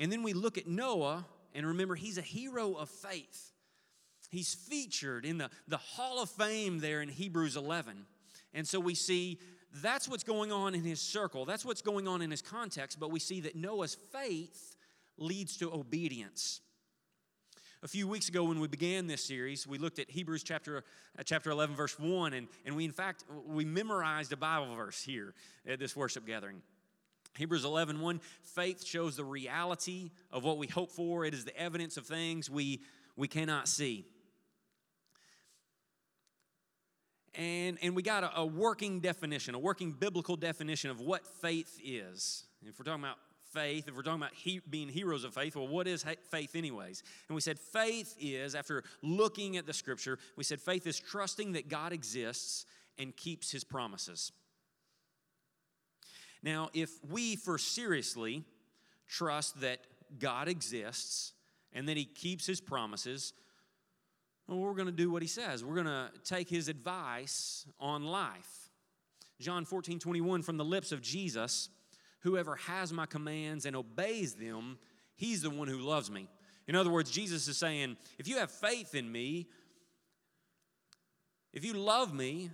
And 0.00 0.10
then 0.10 0.24
we 0.24 0.32
look 0.32 0.58
at 0.58 0.66
Noah, 0.66 1.24
and 1.54 1.64
remember, 1.64 1.94
he's 1.94 2.18
a 2.18 2.22
hero 2.22 2.72
of 2.72 2.88
faith. 2.90 3.52
He's 4.30 4.52
featured 4.52 5.24
in 5.24 5.38
the, 5.38 5.48
the 5.68 5.76
Hall 5.76 6.20
of 6.20 6.28
Fame 6.28 6.80
there 6.80 7.02
in 7.02 7.08
Hebrews 7.08 7.56
11. 7.56 8.04
And 8.52 8.66
so 8.66 8.80
we 8.80 8.96
see 8.96 9.38
that's 9.74 10.08
what's 10.08 10.24
going 10.24 10.50
on 10.50 10.74
in 10.74 10.82
his 10.82 11.00
circle, 11.00 11.44
that's 11.44 11.64
what's 11.64 11.82
going 11.82 12.08
on 12.08 12.20
in 12.20 12.32
his 12.32 12.42
context, 12.42 12.98
but 12.98 13.12
we 13.12 13.20
see 13.20 13.40
that 13.42 13.54
Noah's 13.54 13.94
faith 13.94 14.74
leads 15.16 15.56
to 15.58 15.72
obedience. 15.72 16.62
A 17.84 17.88
few 17.88 18.08
weeks 18.08 18.28
ago, 18.28 18.42
when 18.42 18.58
we 18.58 18.66
began 18.66 19.06
this 19.06 19.24
series, 19.24 19.68
we 19.68 19.78
looked 19.78 20.00
at 20.00 20.10
Hebrews 20.10 20.42
chapter, 20.42 20.78
uh, 21.16 21.22
chapter 21.24 21.50
11, 21.50 21.76
verse 21.76 21.96
1, 21.96 22.32
and, 22.32 22.48
and 22.66 22.74
we, 22.74 22.84
in 22.84 22.90
fact, 22.90 23.22
we 23.46 23.64
memorized 23.64 24.32
a 24.32 24.36
Bible 24.36 24.74
verse 24.74 25.00
here 25.00 25.32
at 25.64 25.78
this 25.78 25.94
worship 25.94 26.26
gathering. 26.26 26.60
Hebrews 27.36 27.64
11, 27.64 28.00
1, 28.00 28.20
faith 28.42 28.84
shows 28.84 29.16
the 29.16 29.24
reality 29.24 30.10
of 30.30 30.44
what 30.44 30.58
we 30.58 30.66
hope 30.66 30.90
for. 30.90 31.24
It 31.24 31.34
is 31.34 31.44
the 31.44 31.56
evidence 31.56 31.96
of 31.96 32.06
things 32.06 32.50
we, 32.50 32.80
we 33.16 33.28
cannot 33.28 33.68
see. 33.68 34.06
And, 37.34 37.78
and 37.80 37.96
we 37.96 38.02
got 38.02 38.24
a, 38.24 38.40
a 38.40 38.46
working 38.46 39.00
definition, 39.00 39.54
a 39.54 39.58
working 39.58 39.92
biblical 39.92 40.36
definition 40.36 40.90
of 40.90 41.00
what 41.00 41.26
faith 41.26 41.80
is. 41.82 42.44
If 42.62 42.78
we're 42.78 42.84
talking 42.84 43.02
about 43.02 43.16
faith, 43.52 43.88
if 43.88 43.96
we're 43.96 44.02
talking 44.02 44.20
about 44.20 44.34
he, 44.34 44.60
being 44.68 44.88
heroes 44.88 45.24
of 45.24 45.34
faith, 45.34 45.56
well, 45.56 45.68
what 45.68 45.86
is 45.86 46.04
faith, 46.30 46.54
anyways? 46.54 47.02
And 47.28 47.34
we 47.34 47.40
said 47.40 47.58
faith 47.58 48.14
is, 48.20 48.54
after 48.54 48.82
looking 49.02 49.56
at 49.56 49.66
the 49.66 49.72
scripture, 49.72 50.18
we 50.36 50.44
said 50.44 50.60
faith 50.60 50.86
is 50.86 50.98
trusting 50.98 51.52
that 51.52 51.68
God 51.68 51.92
exists 51.92 52.66
and 52.98 53.16
keeps 53.16 53.50
his 53.50 53.64
promises. 53.64 54.32
Now, 56.42 56.70
if 56.74 56.90
we 57.08 57.36
for 57.36 57.58
seriously 57.58 58.44
trust 59.08 59.60
that 59.60 59.78
God 60.18 60.48
exists 60.48 61.32
and 61.72 61.88
that 61.88 61.96
he 61.96 62.04
keeps 62.04 62.46
his 62.46 62.60
promises, 62.60 63.32
well, 64.48 64.58
we're 64.58 64.74
going 64.74 64.86
to 64.86 64.92
do 64.92 65.10
what 65.10 65.22
he 65.22 65.28
says. 65.28 65.64
We're 65.64 65.74
going 65.74 65.86
to 65.86 66.10
take 66.24 66.48
his 66.48 66.68
advice 66.68 67.66
on 67.78 68.04
life. 68.04 68.70
John 69.40 69.64
14, 69.64 69.98
21, 69.98 70.42
from 70.42 70.56
the 70.56 70.64
lips 70.64 70.92
of 70.92 71.00
Jesus, 71.00 71.68
whoever 72.20 72.56
has 72.56 72.92
my 72.92 73.06
commands 73.06 73.66
and 73.66 73.76
obeys 73.76 74.34
them, 74.34 74.78
he's 75.14 75.42
the 75.42 75.50
one 75.50 75.68
who 75.68 75.78
loves 75.78 76.10
me. 76.10 76.28
In 76.68 76.76
other 76.76 76.90
words, 76.90 77.10
Jesus 77.10 77.48
is 77.48 77.56
saying, 77.56 77.96
if 78.18 78.28
you 78.28 78.38
have 78.38 78.50
faith 78.50 78.94
in 78.94 79.10
me, 79.10 79.48
if 81.52 81.64
you 81.64 81.74
love 81.74 82.14
me, 82.14 82.50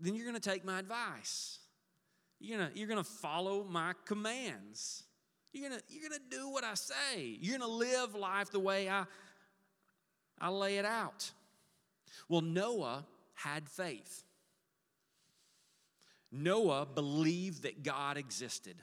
then 0.00 0.14
you're 0.14 0.26
going 0.26 0.40
to 0.40 0.50
take 0.50 0.64
my 0.64 0.78
advice. 0.78 1.58
You're 2.38 2.58
gonna, 2.58 2.70
you're 2.74 2.88
gonna 2.88 3.04
follow 3.04 3.64
my 3.64 3.94
commands. 4.04 5.04
You're 5.52 5.70
gonna, 5.70 5.82
you're 5.88 6.08
gonna 6.08 6.20
do 6.30 6.50
what 6.50 6.64
I 6.64 6.74
say. 6.74 7.38
You're 7.40 7.58
to 7.58 7.66
live 7.66 8.14
life 8.14 8.50
the 8.50 8.60
way 8.60 8.88
I, 8.88 9.04
I 10.40 10.48
lay 10.48 10.78
it 10.78 10.84
out. 10.84 11.30
Well, 12.28 12.42
Noah 12.42 13.06
had 13.34 13.68
faith. 13.68 14.22
Noah 16.30 16.86
believed 16.86 17.62
that 17.62 17.82
God 17.82 18.18
existed. 18.18 18.76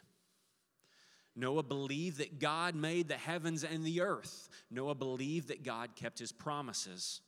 Noah 1.35 1.63
believed 1.63 2.19
that 2.19 2.39
God 2.39 2.75
made 2.75 3.07
the 3.07 3.15
heavens 3.15 3.63
and 3.63 3.83
the 3.83 4.01
earth. 4.01 4.49
Noah 4.69 4.95
believed 4.95 5.49
that 5.49 5.63
God 5.63 5.95
kept 5.95 6.19
his 6.19 6.31
promises, 6.31 7.21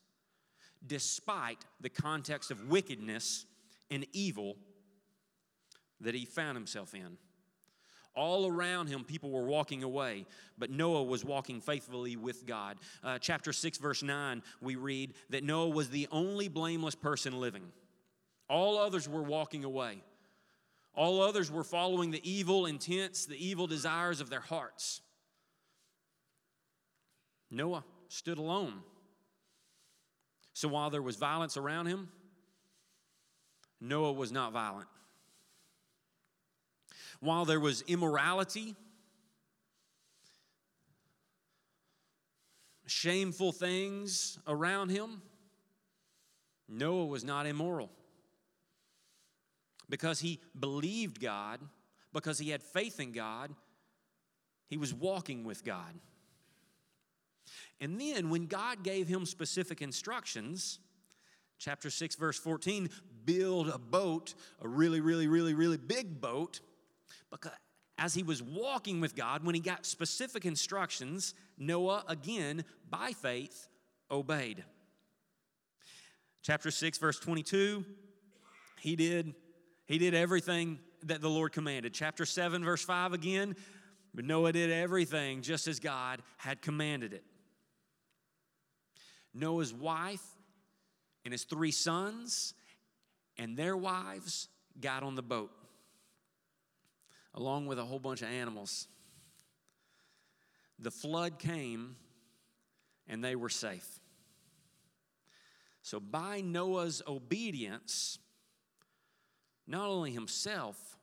despite 0.86 1.66
the 1.82 1.90
context 1.90 2.52
of 2.52 2.70
wickedness 2.70 3.46
and 3.90 4.06
evil 4.14 4.58
that 6.02 6.16
he 6.16 6.26
found 6.26 6.58
himself 6.58 6.94
in. 6.94 7.18
All 8.16 8.48
around 8.48 8.88
him, 8.88 9.04
people 9.04 9.30
were 9.30 9.46
walking 9.46 9.84
away, 9.84 10.26
but 10.58 10.70
Noah 10.70 11.04
was 11.04 11.26
walking 11.26 11.60
faithfully 11.60 12.16
with 12.16 12.46
God. 12.46 12.78
Uh, 13.04 13.20
chapter 13.20 13.52
6, 13.52 13.78
verse 13.78 14.04
9, 14.04 14.42
we 14.62 14.78
read 14.78 15.14
that 15.32 15.44
Noah 15.44 15.70
was 15.70 15.90
the 15.90 16.08
only 16.12 16.48
blameless 16.48 16.96
person 16.96 17.42
living. 17.42 17.64
All 18.50 18.78
others 18.78 19.10
were 19.10 19.24
walking 19.24 19.66
away. 19.66 20.02
All 20.96 21.22
others 21.22 21.52
were 21.52 21.66
following 21.66 22.12
the 22.12 22.30
evil 22.30 22.68
intents, 22.68 23.26
the 23.26 23.46
evil 23.46 23.68
desires 23.68 24.22
of 24.22 24.30
their 24.30 24.40
hearts. 24.40 25.02
Noah 27.52 27.84
stood 28.08 28.38
alone. 28.38 28.76
So 30.54 30.70
while 30.70 30.90
there 30.90 31.02
was 31.02 31.18
violence 31.18 31.58
around 31.58 31.88
him, 31.88 32.08
Noah 33.82 34.14
was 34.14 34.32
not 34.32 34.54
violent 34.54 34.88
while 37.20 37.46
there 37.46 37.60
was 37.60 37.82
immorality, 37.84 38.76
shameful 42.86 43.52
things 43.52 44.40
around 44.48 44.90
him, 44.90 45.22
Noah 46.68 47.06
was 47.06 47.24
not 47.24 47.46
immoral. 47.46 47.90
Because 49.90 50.20
he 50.20 50.40
believed 50.60 51.22
God, 51.22 51.60
because 52.12 52.40
he 52.40 52.50
had 52.50 52.64
faith 52.64 53.00
in 53.00 53.12
God, 53.12 53.54
he 54.68 54.78
was 54.78 54.94
walking 54.94 55.44
with 55.44 55.64
God. 55.64 55.94
And 57.80 58.00
then 58.00 58.30
when 58.30 58.48
God 58.48 58.84
gave 58.84 59.08
him 59.08 59.26
specific 59.26 59.82
instructions, 59.82 60.80
chapter 61.60 61.90
6, 61.90 62.16
verse 62.16 62.40
14, 62.40 62.90
build 63.26 63.70
a 63.70 63.78
boat, 63.78 64.34
a 64.62 64.68
really, 64.68 65.02
really, 65.02 65.28
really, 65.28 65.54
really 65.54 65.78
big 65.78 66.20
boat 66.20 66.62
because 67.42 67.58
as 67.98 68.14
he 68.14 68.24
was 68.24 68.44
walking 68.44 69.00
with 69.00 69.16
God, 69.16 69.46
when 69.46 69.56
he 69.56 69.62
got 69.62 69.86
specific 69.86 70.46
instructions, 70.46 71.34
Noah, 71.58 72.04
again, 72.08 72.66
by 72.90 73.14
faith, 73.14 73.68
obeyed. 74.12 74.64
Chapter 76.44 76.72
6, 76.72 76.98
verse 76.98 77.20
22, 77.20 77.86
he 78.82 78.96
did, 78.96 79.34
he 79.86 79.98
did 79.98 80.14
everything 80.14 80.80
that 81.04 81.22
the 81.22 81.30
Lord 81.30 81.54
commanded. 81.54 81.94
Chapter 81.94 82.26
7, 82.26 82.64
verse 82.64 82.84
5 82.84 83.14
again, 83.14 83.56
but 84.14 84.26
Noah 84.26 84.52
did 84.52 84.72
everything 84.72 85.42
just 85.42 85.68
as 85.68 85.80
God 85.80 86.22
had 86.38 86.62
commanded 86.62 87.14
it. 87.14 87.24
Noah's 89.34 89.74
wife 89.74 90.24
and 91.24 91.34
his 91.34 91.44
three 91.44 91.72
sons 91.72 92.54
and 93.38 93.58
their 93.58 93.76
wives 93.76 94.48
got 94.80 95.04
on 95.04 95.16
the 95.16 95.22
boat 95.22 95.52
along 97.36 97.68
with 97.68 97.78
a 97.78 97.84
whole 97.84 98.00
bunch 98.00 98.22
of 98.22 98.30
animals. 98.30 98.88
The 100.80 100.92
flood 100.92 101.38
came 101.38 101.98
and 103.08 103.24
they 103.24 103.36
were 103.36 103.50
safe. 103.50 103.88
So, 105.84 106.00
by 106.00 106.42
Noah's 106.42 107.04
obedience, 107.08 108.18
not 109.68 109.88
only 109.88 110.12
himself, 110.12 110.98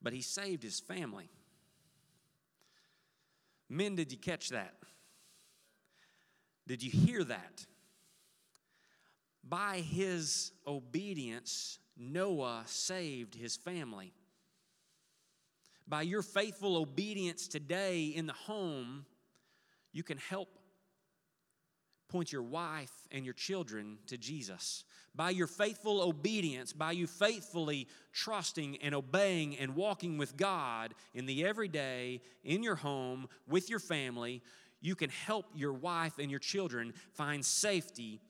but 0.00 0.14
he 0.14 0.22
saved 0.22 0.62
his 0.62 0.80
family. 0.80 1.28
Men, 3.68 3.96
did 3.96 4.10
you 4.10 4.18
catch 4.18 4.48
that? 4.50 4.74
Did 6.66 6.82
you 6.82 6.90
hear 6.90 7.22
that? 7.24 7.66
By 9.46 9.80
his 9.80 10.52
obedience, 10.66 11.78
Noah 11.96 12.62
saved 12.66 13.34
his 13.34 13.56
family 13.56 14.14
by 15.90 16.02
your 16.02 16.22
faithful 16.22 16.76
obedience 16.76 17.48
today 17.48 18.04
in 18.04 18.26
the 18.26 18.32
home, 18.32 19.04
you 19.92 20.04
can 20.04 20.18
help 20.18 20.48
point 22.08 22.32
your 22.32 22.42
wife 22.42 22.92
and 23.10 23.24
your 23.24 23.34
children 23.34 23.98
to 24.06 24.16
Jesus. 24.16 24.84
By 25.14 25.30
your 25.30 25.48
faithful 25.48 26.00
obedience, 26.00 26.72
by 26.72 26.92
you 26.92 27.06
faithfully 27.06 27.88
trusting 28.12 28.78
and 28.78 28.94
obeying 28.94 29.56
and 29.58 29.74
walking 29.74 30.16
with 30.16 30.36
God 30.36 30.94
in 31.12 31.26
the 31.26 31.44
everyday, 31.44 32.20
in 32.44 32.62
your 32.62 32.76
home, 32.76 33.28
with 33.48 33.68
your 33.68 33.80
family, 33.80 34.42
you 34.80 34.94
can 34.94 35.10
help 35.10 35.46
your 35.54 35.72
wife 35.72 36.18
and 36.18 36.30
your 36.30 36.40
children 36.40 36.94
find 37.12 37.44
safety 37.44 38.20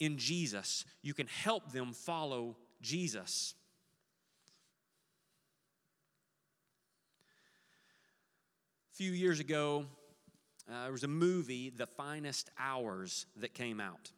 in 0.00 0.18
Jesus. 0.18 0.84
You 1.02 1.14
can 1.14 1.28
help 1.28 1.72
them 1.72 1.92
follow 1.92 2.56
Jesus. 2.82 3.54
Few 9.00 9.12
years 9.12 9.40
ago, 9.40 9.86
uh, 10.70 10.82
there 10.82 10.92
was 10.92 11.04
a 11.04 11.08
movie, 11.08 11.70
The 11.74 11.86
Finest 11.86 12.50
Hours, 12.58 13.24
that 13.36 13.54
came 13.54 13.80
out. 13.80 14.12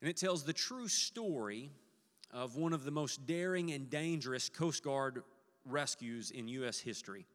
And 0.00 0.08
it 0.08 0.16
tells 0.16 0.44
the 0.44 0.54
true 0.54 0.88
story 0.88 1.70
of 2.30 2.56
one 2.56 2.72
of 2.72 2.84
the 2.84 2.90
most 2.90 3.26
daring 3.26 3.70
and 3.70 3.90
dangerous 3.90 4.48
Coast 4.48 4.82
Guard 4.82 5.24
rescues 5.66 6.30
in 6.30 6.48
U.S. 6.48 6.78
history. 6.78 7.26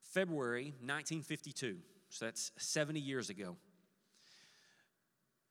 February 0.00 0.72
1952, 0.80 1.76
so 2.08 2.24
that's 2.24 2.50
70 2.56 2.98
years 2.98 3.28
ago. 3.28 3.56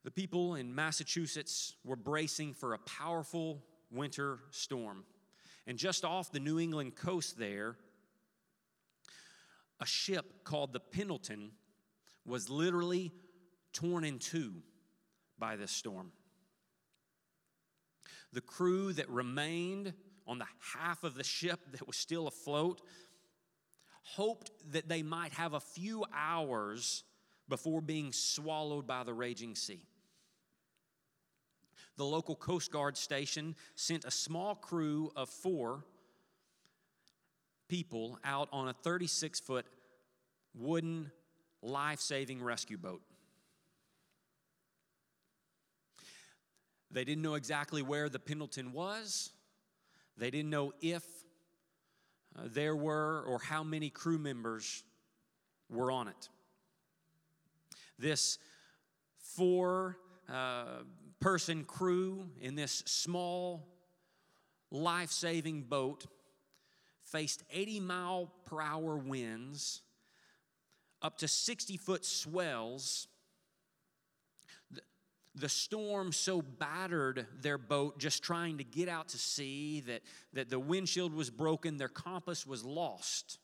The 0.03 0.09
people 0.09 0.55
in 0.55 0.73
Massachusetts 0.73 1.75
were 1.85 1.95
bracing 1.95 2.55
for 2.55 2.73
a 2.73 2.79
powerful 2.79 3.61
winter 3.91 4.39
storm. 4.49 5.03
And 5.67 5.77
just 5.77 6.03
off 6.03 6.31
the 6.31 6.39
New 6.39 6.59
England 6.59 6.95
coast 6.95 7.37
there, 7.37 7.75
a 9.79 9.85
ship 9.85 10.43
called 10.43 10.73
the 10.73 10.79
Pendleton 10.79 11.51
was 12.25 12.49
literally 12.49 13.11
torn 13.73 14.03
in 14.03 14.19
two 14.19 14.53
by 15.37 15.55
this 15.55 15.71
storm. 15.71 16.11
The 18.33 18.41
crew 18.41 18.93
that 18.93 19.09
remained 19.09 19.93
on 20.27 20.39
the 20.39 20.45
half 20.75 21.03
of 21.03 21.15
the 21.15 21.23
ship 21.23 21.59
that 21.71 21.85
was 21.85 21.97
still 21.97 22.27
afloat 22.27 22.81
hoped 24.03 24.51
that 24.71 24.87
they 24.87 25.03
might 25.03 25.33
have 25.33 25.53
a 25.53 25.59
few 25.59 26.05
hours 26.13 27.03
before 27.49 27.81
being 27.81 28.11
swallowed 28.13 28.87
by 28.87 29.03
the 29.03 29.13
raging 29.13 29.55
sea. 29.55 29.81
The 31.97 32.05
local 32.05 32.35
Coast 32.35 32.71
Guard 32.71 32.97
station 32.97 33.55
sent 33.75 34.05
a 34.05 34.11
small 34.11 34.55
crew 34.55 35.11
of 35.15 35.29
four 35.29 35.85
people 37.67 38.19
out 38.23 38.49
on 38.51 38.67
a 38.67 38.73
36 38.73 39.39
foot 39.39 39.65
wooden 40.53 41.11
life 41.61 41.99
saving 41.99 42.41
rescue 42.43 42.77
boat. 42.77 43.01
They 46.91 47.05
didn't 47.05 47.21
know 47.21 47.35
exactly 47.35 47.81
where 47.81 48.09
the 48.09 48.19
Pendleton 48.19 48.73
was. 48.73 49.31
They 50.17 50.29
didn't 50.29 50.49
know 50.49 50.73
if 50.81 51.03
uh, 52.37 52.43
there 52.47 52.75
were 52.75 53.23
or 53.25 53.39
how 53.39 53.63
many 53.63 53.89
crew 53.89 54.17
members 54.17 54.83
were 55.69 55.91
on 55.91 56.07
it. 56.07 56.29
This 57.97 58.37
four 59.17 59.97
uh, 60.31 60.83
person 61.19 61.63
crew 61.63 62.29
in 62.39 62.55
this 62.55 62.83
small 62.85 63.67
life 64.71 65.11
saving 65.11 65.63
boat 65.63 66.05
faced 67.03 67.43
80 67.51 67.79
mile 67.81 68.31
per 68.45 68.61
hour 68.61 68.95
winds, 68.95 69.81
up 71.01 71.17
to 71.17 71.27
60 71.27 71.77
foot 71.77 72.05
swells 72.05 73.07
the 75.35 75.49
storm 75.49 76.11
so 76.11 76.41
battered 76.41 77.25
their 77.41 77.57
boat 77.57 77.97
just 77.97 78.23
trying 78.23 78.57
to 78.57 78.63
get 78.63 78.89
out 78.89 79.09
to 79.09 79.17
sea 79.17 79.81
that, 79.81 80.01
that 80.33 80.49
the 80.49 80.59
windshield 80.59 81.13
was 81.13 81.29
broken, 81.29 81.77
their 81.77 81.87
compass 81.87 82.45
was 82.45 82.65
lost. 82.65 83.39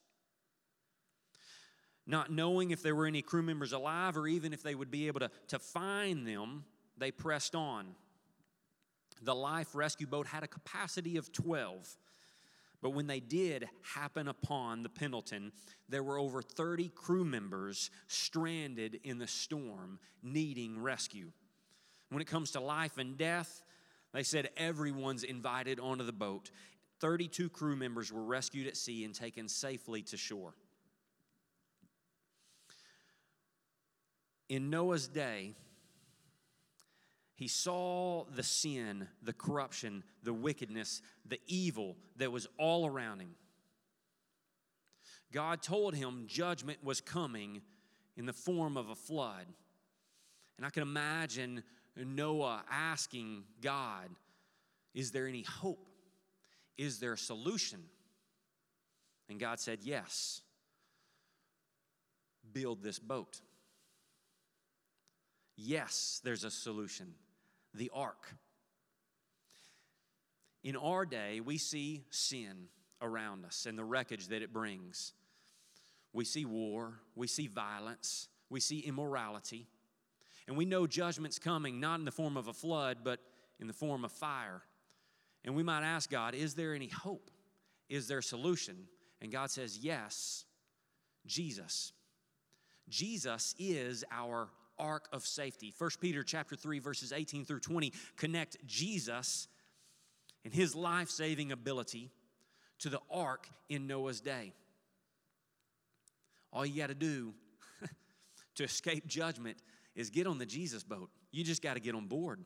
Not 2.05 2.31
knowing 2.31 2.71
if 2.71 2.81
there 2.81 2.95
were 2.95 3.05
any 3.05 3.21
crew 3.21 3.41
members 3.41 3.73
alive 3.73 4.17
or 4.17 4.27
even 4.27 4.53
if 4.53 4.63
they 4.63 4.75
would 4.75 4.91
be 4.91 5.07
able 5.07 5.21
to, 5.21 5.31
to 5.49 5.59
find 5.59 6.27
them, 6.27 6.65
they 6.97 7.11
pressed 7.11 7.55
on. 7.55 7.87
The 9.21 9.35
life 9.35 9.73
rescue 9.73 10.07
boat 10.07 10.27
had 10.27 10.43
a 10.43 10.47
capacity 10.47 11.17
of 11.17 11.31
12. 11.31 11.97
But 12.81 12.91
when 12.91 13.07
they 13.07 13.19
did 13.19 13.67
happen 13.95 14.27
upon 14.27 14.83
the 14.83 14.89
Pendleton, 14.89 15.51
there 15.89 16.03
were 16.03 16.19
over 16.19 16.41
30 16.41 16.89
crew 16.89 17.25
members 17.25 17.89
stranded 18.07 18.99
in 19.03 19.17
the 19.17 19.27
storm 19.27 19.99
needing 20.21 20.79
rescue. 20.79 21.31
When 22.09 22.21
it 22.21 22.27
comes 22.27 22.51
to 22.51 22.59
life 22.59 22.97
and 22.97 23.17
death, 23.17 23.63
they 24.13 24.23
said 24.23 24.49
everyone's 24.57 25.23
invited 25.23 25.79
onto 25.79 26.03
the 26.03 26.13
boat. 26.13 26.51
32 26.99 27.49
crew 27.49 27.75
members 27.75 28.11
were 28.11 28.23
rescued 28.23 28.67
at 28.67 28.77
sea 28.77 29.03
and 29.03 29.13
taken 29.13 29.47
safely 29.47 30.01
to 30.03 30.17
shore. 30.17 30.53
In 34.49 34.69
Noah's 34.69 35.07
day, 35.07 35.55
he 37.37 37.47
saw 37.47 38.25
the 38.35 38.41
sin, 38.41 39.07
the 39.21 39.31
corruption, 39.31 40.03
the 40.23 40.33
wickedness, 40.33 41.03
the 41.23 41.39
evil 41.45 41.95
that 42.15 42.31
was 42.31 42.47
all 42.57 42.87
around 42.87 43.19
him. 43.19 43.35
God 45.31 45.61
told 45.61 45.93
him 45.93 46.25
judgment 46.25 46.83
was 46.83 46.99
coming 46.99 47.61
in 48.15 48.25
the 48.25 48.33
form 48.33 48.75
of 48.75 48.89
a 48.89 48.95
flood. 48.95 49.45
And 50.57 50.65
I 50.65 50.71
can 50.71 50.81
imagine 50.81 51.61
Noah 51.95 52.63
asking 52.71 53.43
God, 53.61 54.09
Is 54.95 55.11
there 55.11 55.27
any 55.27 55.43
hope? 55.43 55.87
Is 56.75 56.99
there 56.99 57.13
a 57.13 57.17
solution? 57.19 57.83
And 59.29 59.39
God 59.39 59.59
said, 59.59 59.79
Yes. 59.83 60.41
Build 62.51 62.81
this 62.81 62.97
boat. 62.97 63.41
Yes, 65.55 66.19
there's 66.23 66.43
a 66.43 66.49
solution 66.49 67.13
the 67.77 67.91
ark. 67.93 68.35
In 70.63 70.75
our 70.75 71.05
day, 71.05 71.39
we 71.39 71.57
see 71.57 72.03
sin 72.09 72.67
around 73.01 73.45
us 73.45 73.65
and 73.65 73.77
the 73.77 73.83
wreckage 73.83 74.27
that 74.27 74.41
it 74.41 74.51
brings. 74.51 75.13
We 76.13 76.25
see 76.25 76.45
war, 76.45 76.95
we 77.15 77.27
see 77.27 77.47
violence, 77.47 78.27
we 78.49 78.59
see 78.59 78.79
immorality. 78.79 79.67
And 80.47 80.57
we 80.57 80.65
know 80.65 80.87
judgment's 80.87 81.39
coming, 81.39 81.79
not 81.79 81.99
in 81.99 82.05
the 82.05 82.11
form 82.11 82.37
of 82.37 82.47
a 82.47 82.53
flood, 82.53 82.99
but 83.03 83.19
in 83.59 83.67
the 83.67 83.73
form 83.73 84.03
of 84.03 84.11
fire. 84.11 84.61
And 85.45 85.55
we 85.55 85.63
might 85.63 85.83
ask 85.83 86.09
God, 86.09 86.33
is 86.33 86.55
there 86.55 86.73
any 86.73 86.87
hope? 86.87 87.29
Is 87.89 88.07
there 88.07 88.19
a 88.19 88.23
solution? 88.23 88.87
And 89.21 89.31
God 89.31 89.51
says, 89.51 89.77
yes, 89.77 90.45
Jesus. 91.25 91.91
Jesus 92.89 93.53
is 93.59 94.03
our 94.11 94.49
ark 94.79 95.07
of 95.11 95.25
safety. 95.25 95.73
1 95.77 95.89
Peter 95.99 96.23
chapter 96.23 96.55
3 96.55 96.79
verses 96.79 97.11
18 97.11 97.45
through 97.45 97.59
20 97.59 97.93
connect 98.15 98.57
Jesus 98.65 99.47
and 100.43 100.53
his 100.53 100.75
life-saving 100.75 101.51
ability 101.51 102.11
to 102.79 102.89
the 102.89 102.99
ark 103.11 103.47
in 103.69 103.87
Noah's 103.87 104.21
day. 104.21 104.53
All 106.53 106.65
you 106.65 106.79
got 106.81 106.87
to 106.87 106.95
do 106.95 107.33
to 108.55 108.63
escape 108.63 109.07
judgment 109.07 109.57
is 109.95 110.09
get 110.09 110.27
on 110.27 110.37
the 110.37 110.45
Jesus 110.45 110.83
boat. 110.83 111.09
You 111.31 111.43
just 111.43 111.61
got 111.61 111.73
to 111.73 111.79
get 111.79 111.95
on 111.95 112.07
board. 112.07 112.45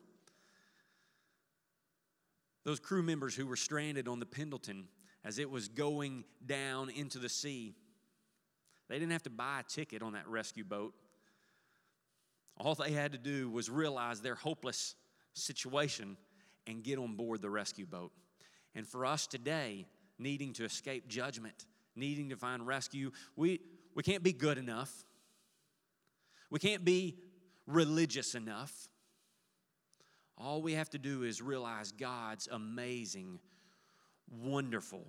Those 2.63 2.79
crew 2.79 3.03
members 3.03 3.35
who 3.35 3.45
were 3.45 3.55
stranded 3.55 4.07
on 4.07 4.19
the 4.19 4.25
Pendleton 4.25 4.87
as 5.23 5.39
it 5.39 5.49
was 5.49 5.67
going 5.67 6.23
down 6.45 6.89
into 6.89 7.19
the 7.19 7.29
sea, 7.29 7.75
they 8.89 8.99
didn't 8.99 9.11
have 9.11 9.23
to 9.23 9.29
buy 9.29 9.59
a 9.59 9.63
ticket 9.63 10.01
on 10.01 10.13
that 10.13 10.27
rescue 10.27 10.63
boat. 10.63 10.93
All 12.57 12.75
they 12.75 12.91
had 12.91 13.11
to 13.13 13.17
do 13.17 13.49
was 13.49 13.69
realize 13.69 14.21
their 14.21 14.35
hopeless 14.35 14.95
situation 15.33 16.17
and 16.67 16.83
get 16.83 16.99
on 16.99 17.15
board 17.15 17.41
the 17.41 17.49
rescue 17.49 17.85
boat. 17.85 18.11
And 18.75 18.87
for 18.87 19.05
us 19.05 19.27
today, 19.27 19.87
needing 20.19 20.53
to 20.53 20.65
escape 20.65 21.07
judgment, 21.07 21.65
needing 21.95 22.29
to 22.29 22.35
find 22.35 22.65
rescue, 22.65 23.11
we, 23.35 23.59
we 23.95 24.03
can't 24.03 24.23
be 24.23 24.33
good 24.33 24.57
enough. 24.57 24.91
We 26.49 26.59
can't 26.59 26.85
be 26.85 27.17
religious 27.65 28.35
enough. 28.35 28.89
All 30.37 30.61
we 30.61 30.73
have 30.73 30.89
to 30.91 30.97
do 30.97 31.23
is 31.23 31.41
realize 31.41 31.91
God's 31.91 32.47
amazing, 32.47 33.39
wonderful, 34.29 35.05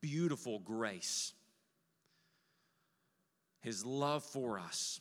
beautiful 0.00 0.58
grace, 0.58 1.32
His 3.60 3.84
love 3.84 4.24
for 4.24 4.58
us. 4.58 5.00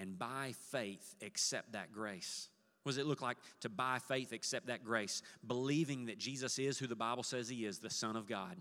And 0.00 0.18
by 0.18 0.54
faith, 0.70 1.14
accept 1.24 1.72
that 1.72 1.92
grace. 1.92 2.48
What 2.82 2.92
does 2.92 2.98
it 2.98 3.06
look 3.06 3.20
like 3.20 3.36
to 3.60 3.68
by 3.68 3.98
faith 4.08 4.32
accept 4.32 4.66
that 4.66 4.82
grace? 4.82 5.22
Believing 5.46 6.06
that 6.06 6.18
Jesus 6.18 6.58
is 6.58 6.78
who 6.78 6.86
the 6.86 6.96
Bible 6.96 7.22
says 7.22 7.48
He 7.48 7.66
is, 7.66 7.78
the 7.78 7.90
Son 7.90 8.16
of 8.16 8.26
God 8.26 8.56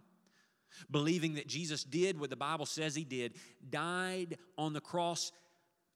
believing 0.91 1.35
that 1.35 1.47
Jesus 1.47 1.83
did 1.83 2.19
what 2.19 2.29
the 2.29 2.35
Bible 2.35 2.65
says 2.65 2.95
he 2.95 3.03
did, 3.03 3.33
died 3.69 4.37
on 4.57 4.73
the 4.73 4.81
cross, 4.81 5.31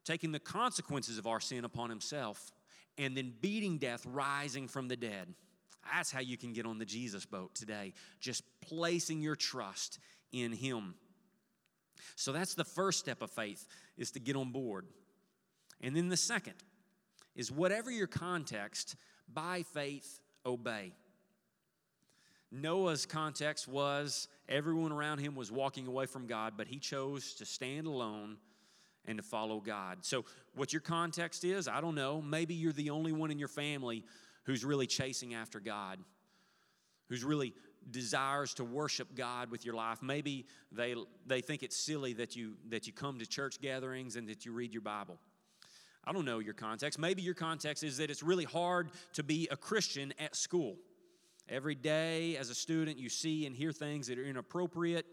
taking 0.05 0.31
the 0.31 0.39
consequences 0.39 1.17
of 1.17 1.27
our 1.27 1.39
sin 1.39 1.65
upon 1.65 1.89
himself, 1.89 2.51
and 2.97 3.15
then 3.15 3.33
beating 3.41 3.77
death, 3.77 4.05
rising 4.05 4.67
from 4.67 4.87
the 4.87 4.95
dead. 4.97 5.33
That's 5.91 6.11
how 6.11 6.21
you 6.21 6.37
can 6.37 6.53
get 6.53 6.65
on 6.65 6.77
the 6.77 6.85
Jesus 6.85 7.25
boat 7.25 7.55
today, 7.55 7.93
just 8.19 8.43
placing 8.61 9.21
your 9.21 9.35
trust 9.35 9.99
in 10.31 10.51
him. 10.51 10.95
So 12.15 12.31
that's 12.31 12.53
the 12.53 12.63
first 12.63 12.99
step 12.99 13.21
of 13.21 13.31
faith 13.31 13.65
is 13.97 14.11
to 14.11 14.19
get 14.19 14.35
on 14.35 14.51
board. 14.51 14.85
And 15.83 15.95
then 15.95 16.09
the 16.09 16.17
second 16.17 16.55
is 17.35 17.51
whatever 17.51 17.91
your 17.91 18.07
context, 18.07 18.95
by 19.31 19.63
faith 19.63 20.21
obey. 20.45 20.93
Noah's 22.51 23.05
context 23.05 23.67
was 23.67 24.27
everyone 24.47 24.91
around 24.91 25.19
him 25.19 25.35
was 25.35 25.51
walking 25.51 25.87
away 25.87 26.05
from 26.05 26.27
God, 26.27 26.53
but 26.55 26.67
he 26.67 26.77
chose 26.77 27.33
to 27.35 27.45
stand 27.45 27.87
alone 27.87 28.37
and 29.05 29.17
to 29.17 29.23
follow 29.23 29.59
God. 29.59 29.99
So, 30.01 30.23
what 30.55 30.71
your 30.71 30.81
context 30.81 31.43
is, 31.43 31.67
I 31.67 31.81
don't 31.81 31.95
know. 31.95 32.21
Maybe 32.21 32.53
you're 32.53 32.71
the 32.71 32.91
only 32.91 33.11
one 33.11 33.31
in 33.31 33.39
your 33.39 33.47
family 33.47 34.05
who's 34.43 34.63
really 34.63 34.87
chasing 34.87 35.33
after 35.33 35.59
God, 35.59 35.97
who's 37.09 37.23
really 37.23 37.53
desires 37.89 38.53
to 38.55 38.63
worship 38.63 39.15
God 39.15 39.49
with 39.49 39.65
your 39.65 39.73
life. 39.75 40.01
Maybe 40.01 40.45
they, 40.71 40.95
they 41.25 41.41
think 41.41 41.63
it's 41.63 41.75
silly 41.75 42.13
that 42.13 42.35
you, 42.35 42.53
that 42.69 42.87
you 42.87 42.93
come 42.93 43.19
to 43.19 43.25
church 43.25 43.59
gatherings 43.61 44.15
and 44.15 44.29
that 44.29 44.45
you 44.45 44.53
read 44.53 44.73
your 44.73 44.81
Bible. 44.81 45.17
I 46.05 46.11
don't 46.11 46.25
know 46.25 46.39
your 46.39 46.53
context. 46.53 46.99
Maybe 46.99 47.21
your 47.21 47.33
context 47.33 47.83
is 47.83 47.97
that 47.97 48.09
it's 48.09 48.23
really 48.23 48.43
hard 48.43 48.89
to 49.13 49.23
be 49.23 49.47
a 49.51 49.55
Christian 49.55 50.13
at 50.19 50.35
school. 50.35 50.75
Every 51.49 51.75
day, 51.75 52.37
as 52.37 52.49
a 52.49 52.55
student, 52.55 52.97
you 52.97 53.09
see 53.09 53.45
and 53.45 53.55
hear 53.55 53.71
things 53.71 54.07
that 54.07 54.17
are 54.17 54.23
inappropriate. 54.23 55.05